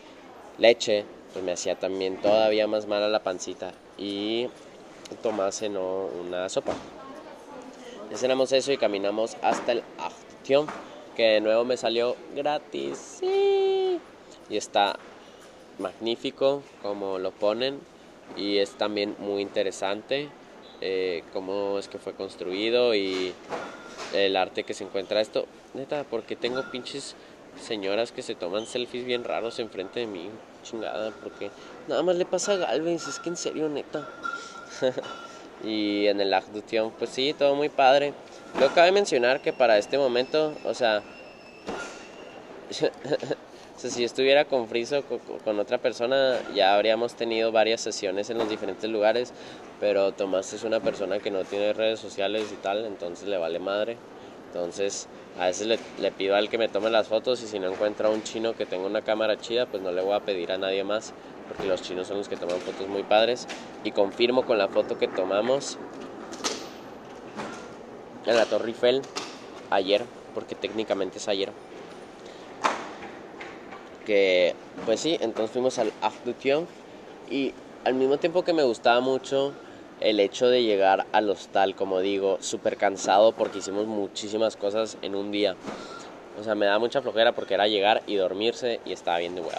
[0.58, 1.04] leche,
[1.36, 3.74] pues me hacía también todavía más mal a la pancita.
[3.98, 4.48] Y
[5.22, 6.72] Tomás cenó una sopa.
[8.14, 10.66] Cenamos eso y caminamos hasta el Acción
[11.14, 13.20] que de nuevo me salió gratis.
[13.22, 14.00] Y
[14.56, 14.98] está
[15.78, 17.80] magnífico como lo ponen
[18.34, 20.30] y es también muy interesante
[20.80, 23.34] eh, cómo es que fue construido y
[24.14, 25.44] el arte que se encuentra esto.
[25.74, 27.14] Neta, porque tengo pinches
[27.60, 30.30] señoras que se toman selfies bien raros enfrente de mí.
[30.68, 31.50] Chingada, porque
[31.86, 34.08] nada más le pasa a Galvez, es que en serio, neta.
[35.64, 36.46] y en el Arc
[36.98, 38.12] pues sí, todo muy padre.
[38.60, 41.02] Lo cabe mencionar que para este momento, o sea,
[42.70, 48.30] o sea si estuviera con Friso, con, con, otra persona, ya habríamos tenido varias sesiones
[48.30, 49.32] en los diferentes lugares,
[49.78, 53.58] pero Tomás es una persona que no tiene redes sociales y tal, entonces le vale
[53.58, 53.96] madre.
[54.48, 57.68] Entonces, a veces le, le, pido al que me tome las fotos y si no
[57.68, 60.58] encuentra un chino que tenga una cámara chida, pues no le voy a pedir a
[60.58, 61.12] nadie más,
[61.48, 63.46] porque los chinos son los que toman fotos muy padres.
[63.84, 65.76] Y confirmo con la foto que tomamos
[68.24, 69.02] en la Torre Eiffel
[69.70, 71.50] ayer, porque técnicamente es ayer.
[74.06, 74.54] Que,
[74.86, 75.92] pues sí, entonces fuimos al
[76.40, 76.72] Triomphe
[77.30, 77.52] y
[77.84, 79.52] al mismo tiempo que me gustaba mucho
[80.00, 85.14] el hecho de llegar al hostal, como digo, súper cansado porque hicimos muchísimas cosas en
[85.14, 85.56] un día.
[86.38, 89.40] O sea, me da mucha flojera porque era llegar y dormirse y estaba bien de
[89.40, 89.58] huevo.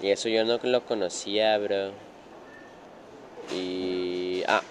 [0.00, 1.90] Y eso yo no lo conocía, bro.
[3.52, 4.42] Y...
[4.46, 4.62] Ah,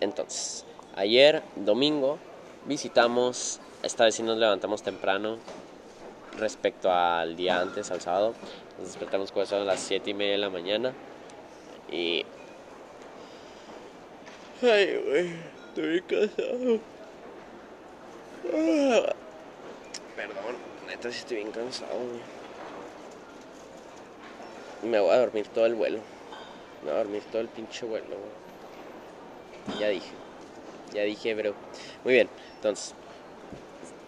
[0.00, 2.18] entonces, ayer, domingo,
[2.66, 5.38] visitamos, esta vez sí nos levantamos temprano
[6.36, 8.34] respecto al día antes, al sábado.
[8.78, 10.92] Nos despertamos con eso a las 7 y media de la mañana.
[11.90, 12.26] Y
[14.62, 15.32] Ay, güey,
[15.68, 16.80] estoy cansado.
[20.16, 22.20] Perdón, neta, si estoy bien cansado, güey.
[24.90, 25.98] Me voy a dormir todo el vuelo.
[26.82, 28.06] Me voy a dormir todo el pinche vuelo,
[29.66, 29.78] güey.
[29.78, 30.10] Ya dije.
[30.94, 31.52] Ya dije, bro.
[32.04, 32.94] Muy bien, entonces.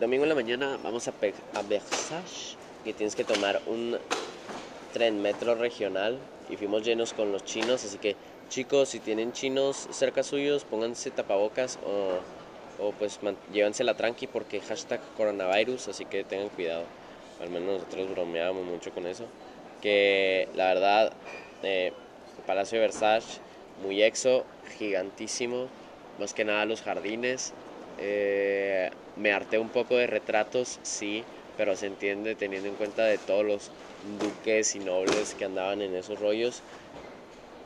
[0.01, 1.13] Domingo en la mañana vamos a,
[1.55, 2.57] a Versailles.
[2.85, 3.99] Que tienes que tomar un
[4.95, 6.19] tren metro regional.
[6.49, 8.17] Y fuimos llenos con los chinos, así que
[8.49, 12.25] Chicos, si tienen chinos cerca suyos, pónganse tapabocas o,
[12.79, 13.21] o pues
[13.53, 16.85] llévense la tranqui porque hashtag coronavirus, así que tengan cuidado.
[17.41, 19.25] Al menos nosotros bromeábamos mucho con eso.
[19.83, 21.13] Que la verdad,
[21.63, 21.93] eh,
[22.47, 23.43] Palacio de Versailles,
[23.77, 24.47] muy exo,
[24.79, 25.69] gigantísimo,
[26.19, 27.53] más que nada los jardines.
[27.99, 33.19] Eh, me harté un poco de retratos, sí, pero se entiende teniendo en cuenta de
[33.19, 36.63] todos los duques y nobles que andaban en esos rollos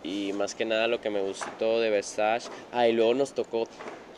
[0.03, 2.51] y más que nada lo que me gustó de Versace.
[2.73, 3.69] Ah, y luego nos tocó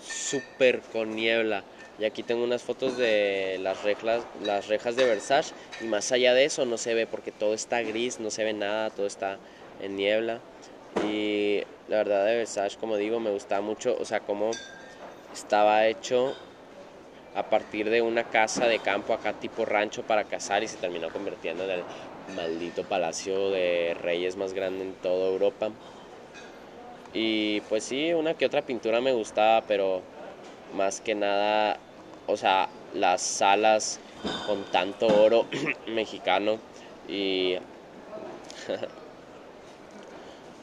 [0.00, 1.62] súper con niebla.
[1.98, 6.34] Y aquí tengo unas fotos de las rejas, las rejas de Versace y más allá
[6.34, 9.38] de eso no se ve porque todo está gris, no se ve nada, todo está
[9.80, 10.40] en niebla.
[11.00, 14.50] Y la verdad de Versace, como digo, me gustaba mucho, o sea, cómo
[15.32, 16.34] estaba hecho
[17.34, 21.10] a partir de una casa de campo acá tipo rancho para cazar y se terminó
[21.10, 21.84] convirtiendo en el
[22.28, 25.70] maldito palacio de reyes más grande en toda Europa.
[27.12, 30.02] Y pues sí, una que otra pintura me gustaba, pero
[30.74, 31.78] más que nada,
[32.26, 34.00] o sea, las salas
[34.42, 35.46] con tanto oro
[35.86, 36.60] mexicano
[37.08, 37.56] y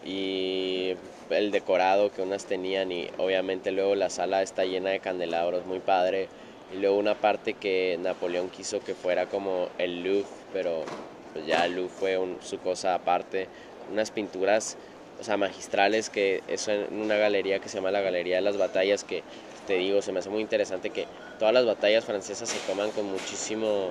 [0.03, 0.95] y
[1.29, 5.79] el decorado que unas tenían y obviamente luego la sala está llena de candelabros, muy
[5.79, 6.29] padre.
[6.69, 10.89] Y luego una parte que Napoleón quiso que fuera como el Louvre, pero
[11.33, 13.47] pues ya Lu fue su cosa aparte,
[13.91, 14.77] unas pinturas,
[15.19, 18.57] o sea, magistrales que eso en una galería que se llama la Galería de las
[18.57, 19.23] Batallas, que
[19.67, 21.05] te digo, se me hace muy interesante que
[21.39, 23.89] todas las batallas francesas se toman con muchísimo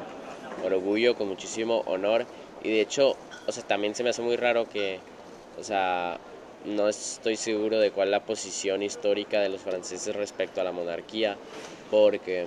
[0.65, 2.27] orgullo, con muchísimo honor,
[2.63, 4.99] y de hecho, o sea, también se me hace muy raro que,
[5.59, 6.19] o sea,
[6.65, 10.73] no estoy seguro de cuál es la posición histórica de los franceses respecto a la
[10.73, 11.37] monarquía,
[11.91, 12.47] porque,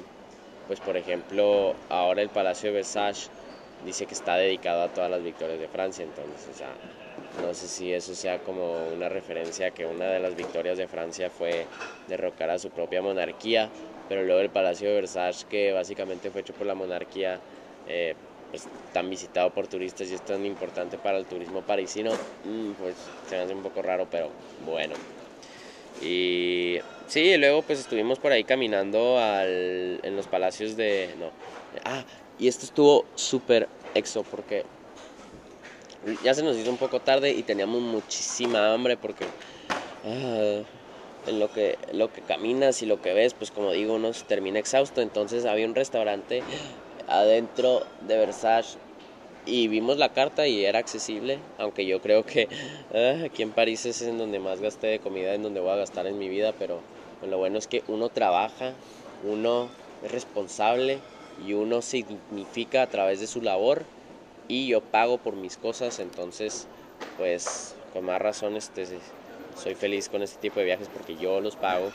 [0.67, 3.29] pues por ejemplo, ahora el Palacio de Versailles
[3.85, 6.69] dice que está dedicado a todas las victorias de Francia, entonces, o sea,
[7.41, 10.87] no sé si eso sea como una referencia a que una de las victorias de
[10.87, 11.65] Francia fue
[12.07, 13.69] derrocar a su propia monarquía,
[14.07, 17.39] pero luego el Palacio de Versailles, que básicamente fue hecho por la monarquía,
[17.87, 18.15] eh,
[18.51, 22.95] pues tan visitado por turistas y es tan importante para el turismo parisino, mm, pues
[23.27, 24.29] se me hace un poco raro, pero
[24.65, 24.93] bueno.
[26.01, 31.09] Y sí, luego pues estuvimos por ahí caminando al, en los palacios de...
[31.19, 31.31] No,
[31.85, 32.03] ah,
[32.39, 34.63] y esto estuvo súper exo porque
[36.23, 39.25] ya se nos hizo un poco tarde y teníamos muchísima hambre porque
[40.03, 40.61] ah,
[41.25, 44.25] en lo que, lo que caminas y lo que ves, pues como digo, uno se
[44.25, 45.01] termina exhausto.
[45.01, 46.43] Entonces había un restaurante
[47.07, 48.77] adentro de Versace
[49.45, 52.47] y vimos la carta y era accesible, aunque yo creo que
[52.93, 55.75] ah, aquí en París es en donde más gasté de comida, en donde voy a
[55.77, 56.81] gastar en mi vida, pero
[57.21, 58.73] lo bueno es que uno trabaja,
[59.23, 59.69] uno
[60.03, 60.99] es responsable
[61.37, 63.85] y uno significa a través de su labor
[64.47, 66.67] y yo pago por mis cosas, entonces
[67.17, 69.01] pues con más razón este,
[69.55, 71.91] soy feliz con este tipo de viajes porque yo los pago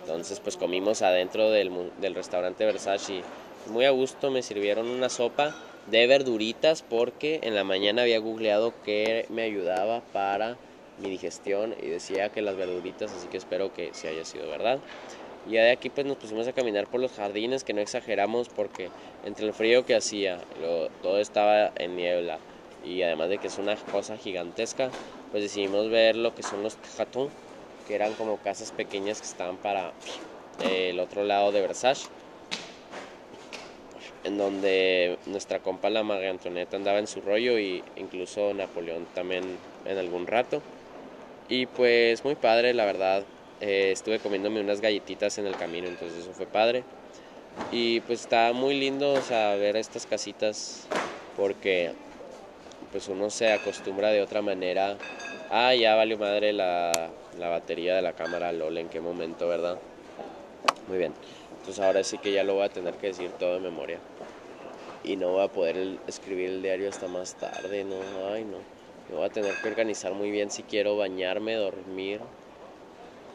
[0.00, 1.70] Entonces pues comimos adentro del,
[2.14, 3.12] restaurante Versace
[3.66, 5.54] y muy a gusto me sirvieron una sopa
[5.86, 10.58] de verduritas porque en la mañana había googleado que me ayudaba para
[10.98, 14.80] mi digestión y decía que las verduritas, así que espero que sí haya sido verdad.
[15.48, 18.90] Y de aquí pues nos pusimos a caminar por los jardines, que no exageramos porque
[19.22, 20.46] entre el frío que hacía,
[21.00, 22.38] todo estaba en niebla
[22.82, 24.92] y además de que es una cosa gigantesca,
[25.30, 27.32] pues decidimos ver lo que son los chatons,
[27.86, 29.94] que eran como casas pequeñas que estaban para
[30.60, 32.08] el otro lado de Versace
[34.24, 39.60] en donde nuestra compa la María Antonieta andaba en su rollo y incluso Napoleón también
[39.84, 40.62] en algún rato.
[41.48, 43.26] Y pues muy padre, la verdad.
[43.60, 46.84] Eh, estuve comiéndome unas galletitas en el camino, entonces eso fue padre.
[47.72, 50.86] Y pues está muy lindo, o sea, ver estas casitas
[51.36, 51.92] porque
[52.92, 54.96] pues uno se acostumbra de otra manera.
[55.50, 56.92] Ah, ya valió madre la,
[57.38, 59.78] la batería de la cámara, LOL, en qué momento, ¿verdad?
[60.86, 61.12] Muy bien.
[61.58, 63.98] Entonces ahora sí que ya lo voy a tener que decir todo de memoria.
[65.04, 67.96] Y no voy a poder escribir el diario hasta más tarde, no,
[68.32, 68.58] ay no.
[69.08, 72.20] Me voy a tener que organizar muy bien si quiero bañarme, dormir,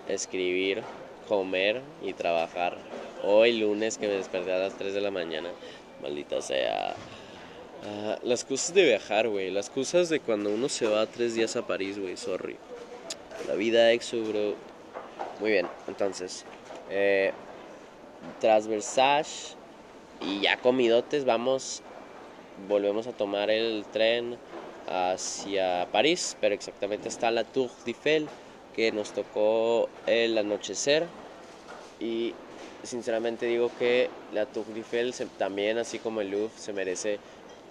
[0.07, 0.81] escribir,
[1.27, 2.77] comer y trabajar.
[3.23, 5.49] Hoy lunes que me desperté a las 3 de la mañana,
[6.01, 6.95] maldita sea.
[7.85, 9.51] Ah, las cosas de viajar, güey.
[9.51, 12.15] Las cosas de cuando uno se va tres días a París, güey.
[12.15, 12.57] Sorry.
[13.47, 14.55] La vida exo, bro.
[15.39, 16.45] Muy bien, entonces.
[16.89, 17.33] Eh,
[20.21, 21.81] y ya comidotes, vamos.
[22.69, 24.37] Volvemos a tomar el tren
[24.87, 28.27] hacia París, pero exactamente está la Tour Eiffel
[28.73, 31.07] que nos tocó el anochecer
[31.99, 32.33] y
[32.83, 37.19] sinceramente digo que la Tour Eiffel también así como el Louvre se merece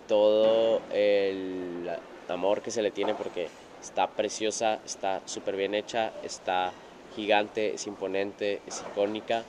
[0.07, 1.91] todo el
[2.29, 3.49] amor que se le tiene porque
[3.81, 6.73] está preciosa, está súper bien hecha, está
[7.15, 9.45] gigante, es imponente, es icónica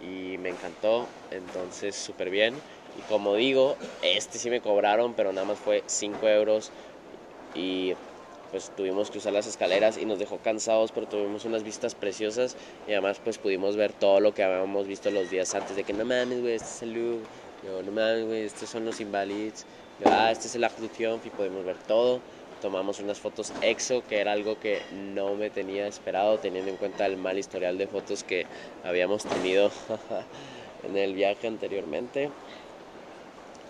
[0.00, 2.54] y me encantó, entonces súper bien.
[2.94, 6.70] Y como digo, este sí me cobraron, pero nada más fue 5 euros
[7.54, 7.94] y
[8.50, 12.56] pues tuvimos que usar las escaleras y nos dejó cansados, pero tuvimos unas vistas preciosas
[12.86, 15.92] y además pues pudimos ver todo lo que habíamos visto los días antes de que
[15.92, 17.26] no mames, güey, este es el Louvre,
[17.64, 19.66] yo no mames, güey, estos son los Invalids,
[20.00, 22.20] yo, ah, este es el Arc y pudimos ver todo.
[22.62, 27.06] Tomamos unas fotos exo, que era algo que no me tenía esperado, teniendo en cuenta
[27.06, 28.46] el mal historial de fotos que
[28.84, 29.70] habíamos tenido
[30.88, 32.30] en el viaje anteriormente.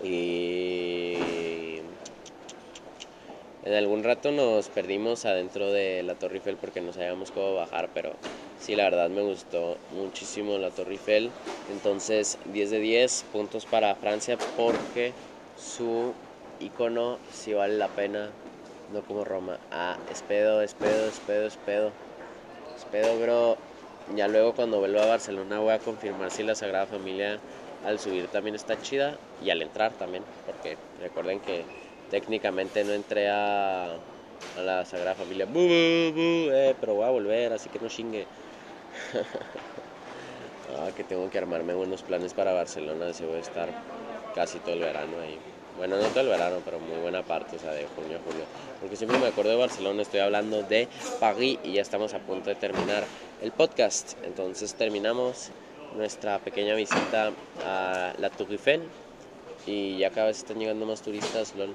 [0.03, 1.81] Y
[3.65, 7.89] en algún rato nos perdimos adentro de la Torre Eiffel porque no sabíamos cómo bajar,
[7.93, 8.11] pero
[8.61, 11.29] sí, la verdad me gustó muchísimo la Torre Eiffel.
[11.71, 15.11] Entonces, 10 de 10 puntos para Francia porque
[15.57, 16.13] su
[16.59, 18.29] icono sí vale la pena,
[18.93, 19.57] no como Roma.
[19.71, 21.91] Ah, espedo, espedo, espedo, espedo.
[22.77, 23.57] Espedo, bro.
[24.15, 27.39] Ya luego cuando vuelva a Barcelona voy a confirmar si la Sagrada Familia
[27.85, 31.63] al subir también está chida y al entrar también, porque recuerden que
[32.09, 33.95] técnicamente no entré a,
[34.57, 38.25] la Sagrada Familia, eh, pero voy a volver, así que no chingue.
[40.77, 43.69] ah, que tengo que armarme buenos planes para Barcelona, si voy a estar
[44.35, 45.37] casi todo el verano ahí.
[45.77, 48.45] Bueno, no todo el verano, pero muy buena parte, o sea, de junio a julio.
[48.81, 50.89] Porque siempre me acuerdo de Barcelona, estoy hablando de
[51.19, 53.05] París y ya estamos a punto de terminar
[53.41, 54.17] el podcast.
[54.25, 55.51] Entonces terminamos
[55.95, 57.31] nuestra pequeña visita
[57.65, 58.49] a la Tour
[59.65, 61.73] y ya cada vez están llegando más turistas, lol.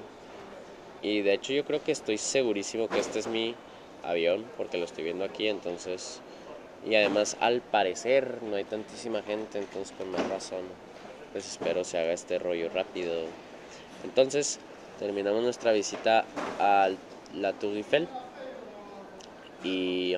[1.04, 3.54] Y de hecho yo creo que estoy segurísimo que este es mi
[4.02, 6.22] avión porque lo estoy viendo aquí, entonces...
[6.88, 10.62] Y además al parecer no hay tantísima gente, entonces con más razón.
[11.32, 13.12] Pues espero se haga este rollo rápido.
[14.02, 14.58] Entonces
[14.98, 16.24] terminamos nuestra visita
[16.58, 16.88] a
[17.34, 18.08] la Tour Eiffel
[19.62, 20.16] y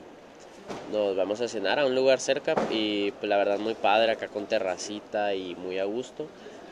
[0.92, 4.28] nos vamos a cenar a un lugar cerca y pues la verdad muy padre acá
[4.28, 6.26] con terracita y muy a gusto.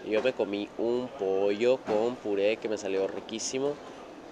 [0.08, 3.74] yo me comí un pollo con puré que me salió riquísimo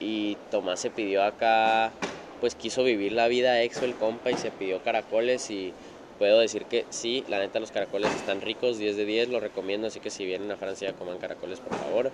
[0.03, 1.93] y Tomás se pidió acá,
[2.41, 5.73] pues quiso vivir la vida exo el compa y se pidió caracoles y
[6.19, 9.87] puedo decir que sí, la neta los caracoles están ricos, 10 de 10, lo recomiendo,
[9.87, 12.11] así que si vienen a Francia coman caracoles por favor.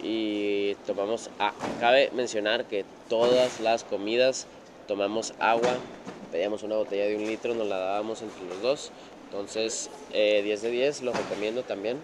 [0.00, 4.46] Y tomamos, ah, cabe mencionar que todas las comidas
[4.86, 5.80] tomamos agua,
[6.30, 8.92] pedíamos una botella de un litro, nos la dábamos entre los dos,
[9.24, 11.98] entonces 10 eh, de 10, lo recomiendo también.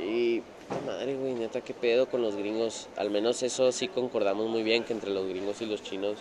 [0.00, 0.42] Y
[0.86, 2.88] madre, güey, neta, qué pedo con los gringos.
[2.96, 6.18] Al menos eso sí concordamos muy bien, que entre los gringos y los chinos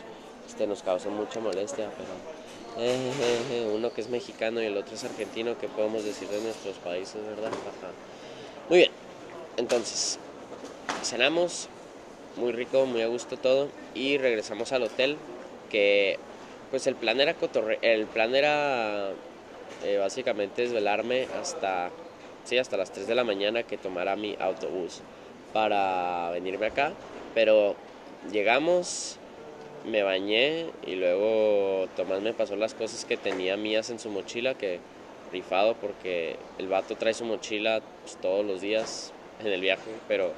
[0.47, 5.03] este, nos causa mucha molestia, pero eh, uno que es mexicano y el otro es
[5.03, 7.51] argentino, ¿qué podemos decir de nuestros países, verdad?
[8.69, 8.91] Muy bien,
[9.57, 10.19] entonces,
[11.03, 11.67] cenamos,
[12.35, 15.17] muy rico, muy a gusto todo, y regresamos al hotel,
[15.69, 16.17] que
[16.71, 19.11] pues el plan era cotorre el plan era
[19.83, 21.91] eh, básicamente desvelarme hasta,
[22.43, 25.01] sí, hasta las 3 de la mañana que tomara mi autobús
[25.53, 26.93] para venirme acá.
[27.33, 27.75] Pero
[28.31, 29.17] llegamos,
[29.85, 34.55] me bañé y luego Tomás me pasó las cosas que tenía mías en su mochila,
[34.55, 34.79] que
[35.31, 40.31] rifado porque el vato trae su mochila pues, todos los días en el viaje, pero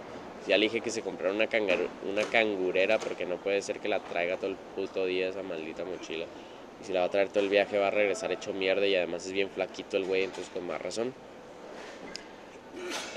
[0.47, 1.47] ya le dije que se comprara una,
[2.09, 5.83] una cangurera porque no puede ser que la traiga todo el puto día esa maldita
[5.83, 6.25] mochila.
[6.81, 8.95] Y si la va a traer todo el viaje va a regresar hecho mierda y
[8.95, 11.13] además es bien flaquito el güey, entonces con más razón.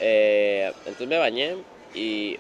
[0.01, 1.57] Eh, entonces me bañé
[1.95, 2.37] y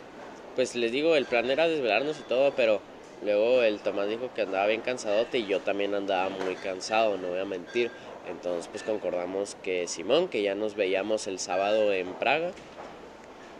[0.54, 2.80] pues les digo, el plan era desvelarnos y todo, pero
[3.24, 7.28] luego el Tomás dijo que andaba bien cansadote y yo también andaba muy cansado, no
[7.28, 7.90] voy a mentir.
[8.28, 12.50] Entonces pues concordamos que Simón, que ya nos veíamos el sábado en Praga.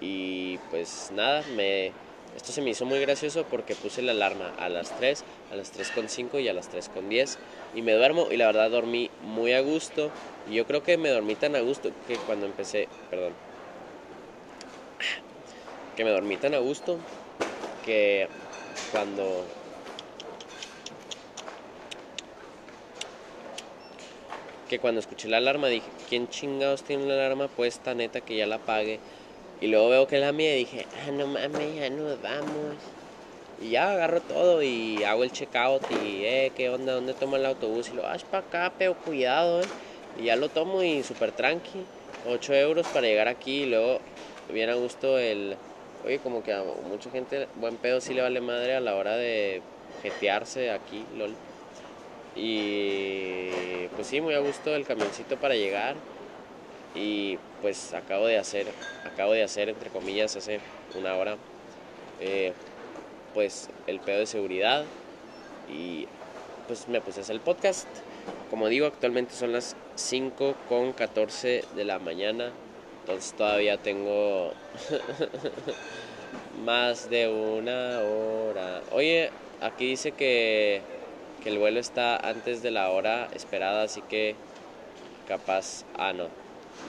[0.00, 1.92] Y pues nada, me,
[2.36, 5.76] esto se me hizo muy gracioso porque puse la alarma a las 3, a las
[5.76, 7.36] 3.5 y a las 3.10
[7.74, 10.10] y me duermo y la verdad dormí muy a gusto.
[10.48, 13.32] Y yo creo que me dormí tan a gusto que cuando empecé, perdón,
[15.98, 16.96] que me dormí tan a gusto
[17.84, 18.28] que
[18.92, 19.44] cuando
[24.68, 28.46] que cuando escuché la alarma dije, ¿quién chingados tiene la alarma puesta neta que ya
[28.46, 29.00] la apague?
[29.60, 32.76] Y luego veo que la mía y dije, ah, no mames, ya nos vamos.
[33.60, 36.92] Y ya agarro todo y hago el checkout y, eh, ¿qué onda?
[36.92, 37.88] ¿Dónde toma el autobús?
[37.88, 39.64] Y lo, ah, para acá, pero cuidado, eh.
[40.20, 41.84] Y ya lo tomo y súper tranqui.
[42.28, 43.98] 8 euros para llegar aquí y luego
[44.52, 45.56] bien a gusto el...
[46.04, 49.16] Oye, como que a mucha gente, buen pedo sí le vale madre a la hora
[49.16, 49.62] de
[50.02, 51.34] jetearse aquí, lol.
[52.36, 55.96] Y pues sí, muy a gusto el camioncito para llegar.
[56.94, 58.66] Y pues acabo de hacer,
[59.04, 60.60] acabo de hacer, entre comillas, hace
[60.98, 61.36] una hora,
[62.20, 62.52] eh,
[63.34, 64.84] pues el pedo de seguridad.
[65.68, 66.06] Y
[66.68, 67.88] pues me puse a hacer el podcast.
[68.50, 72.52] Como digo, actualmente son las 5 con 14 de la mañana.
[73.08, 74.52] Entonces todavía tengo
[76.66, 78.82] más de una hora.
[78.92, 79.30] Oye,
[79.62, 80.82] aquí dice que
[81.42, 84.34] que el vuelo está antes de la hora esperada, así que
[85.26, 86.28] capaz, ah no,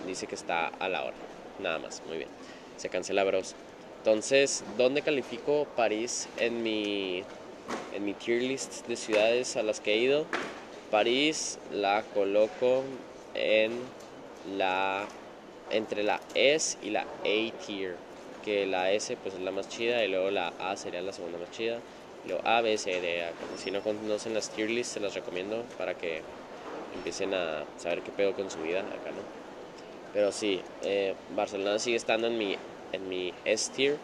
[0.07, 1.15] dice que está a la hora,
[1.59, 2.29] nada más, muy bien,
[2.77, 3.55] se cancela bros.
[3.99, 7.23] Entonces, ¿dónde califico París en mi,
[7.93, 10.25] en mi tier list de ciudades a las que he ido?
[10.89, 12.83] París la coloco
[13.35, 13.71] en
[14.57, 15.07] la
[15.71, 17.95] entre la S y la A tier,
[18.43, 21.37] que la S pues es la más chida y luego la A sería la segunda
[21.37, 21.79] más chida
[22.27, 23.31] lo A, B, C, D, A.
[23.57, 26.21] Si no conocen las tier lists, se las recomiendo para que
[26.95, 29.21] empiecen a saber qué pedo con su vida acá, ¿no?
[30.13, 32.57] Pero sí, eh, Barcelona sigue estando en mi,
[32.91, 33.97] en mi S tier,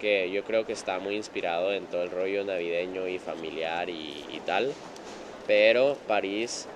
[0.00, 4.24] que yo creo que está muy inspirado en todo el rollo navideño y familiar y,
[4.32, 4.72] y tal.
[5.46, 6.66] Pero París,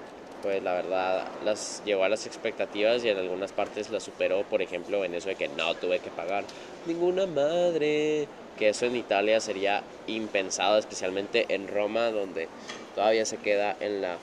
[0.45, 4.61] pues la verdad, las llevó a las expectativas y en algunas partes las superó, por
[4.61, 6.45] ejemplo, en eso de que no tuve que pagar
[6.86, 8.28] ninguna madre
[8.59, 12.47] que eso en Italia sería impensado, especialmente en Roma, donde
[12.95, 14.18] todavía se queda en la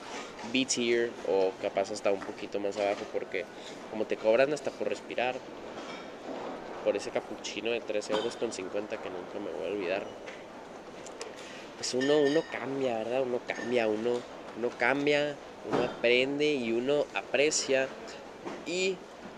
[0.52, 3.44] B tier o capaz hasta un poquito más abajo, porque
[3.90, 5.34] como te cobran hasta por respirar,
[6.84, 10.02] por ese capuchino de 3 euros con 50 que nunca me voy a olvidar,
[11.76, 13.22] pues uno, uno cambia, ¿verdad?
[13.22, 14.20] Uno cambia, uno,
[14.56, 15.36] uno cambia,
[15.70, 17.88] uno aprende y uno aprecia.
[18.66, 18.96] Y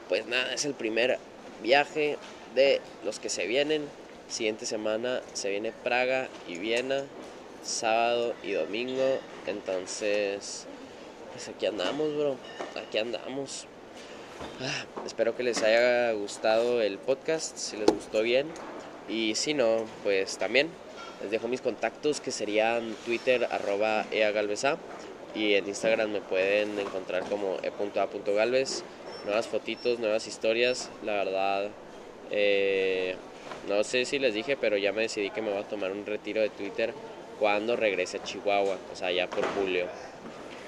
[0.09, 1.19] pues nada, es el primer
[1.63, 2.19] viaje
[2.55, 3.89] de los que se vienen
[4.29, 7.05] Siguiente semana se viene Praga y Viena,
[7.63, 9.21] sábado y domingo.
[9.47, 10.67] Entonces,
[11.33, 12.37] pues aquí andamos, bro.
[12.75, 13.67] Aquí andamos.
[14.61, 18.49] Ah, espero que les haya gustado el podcast, si les gustó bien.
[19.09, 20.71] Y si no, pues también
[21.21, 24.79] les dejo mis contactos que serían Twitter arroba eagalvesa
[25.35, 28.85] y en Instagram me pueden encontrar como e.a.galvez.
[29.25, 30.91] Nuevas fotitos, nuevas historias.
[31.05, 31.71] La verdad,
[32.31, 33.17] eh,
[33.69, 36.07] no sé si les dije, pero ya me decidí que me voy a tomar un
[36.07, 36.95] retiro de Twitter
[37.39, 39.87] cuando regrese a Chihuahua, o sea, ya por julio.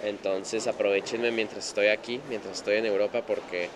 [0.04, 3.68] Entonces aprovechenme mientras estoy aquí, mientras estoy en Europa, porque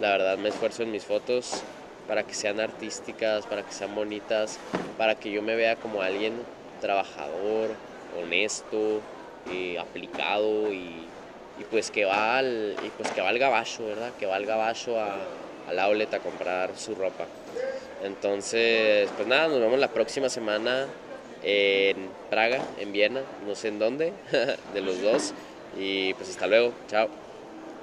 [0.00, 1.62] la verdad me esfuerzo en mis fotos
[2.06, 4.58] para que sean artísticas, para que sean bonitas,
[4.98, 6.34] para que yo me vea como alguien
[6.80, 7.70] trabajador,
[8.20, 9.00] honesto,
[9.50, 11.06] y aplicado y,
[11.70, 14.12] pues que va al, y pues que va al gabacho, ¿verdad?
[14.18, 15.16] Que va al gabacho a,
[15.68, 17.26] al outlet a comprar su ropa.
[18.02, 20.86] Entonces, pues nada, nos vemos la próxima semana
[21.42, 24.12] en Praga, en Viena, no sé en dónde,
[24.74, 25.32] de los dos.
[25.78, 27.23] Y pues hasta luego, chao.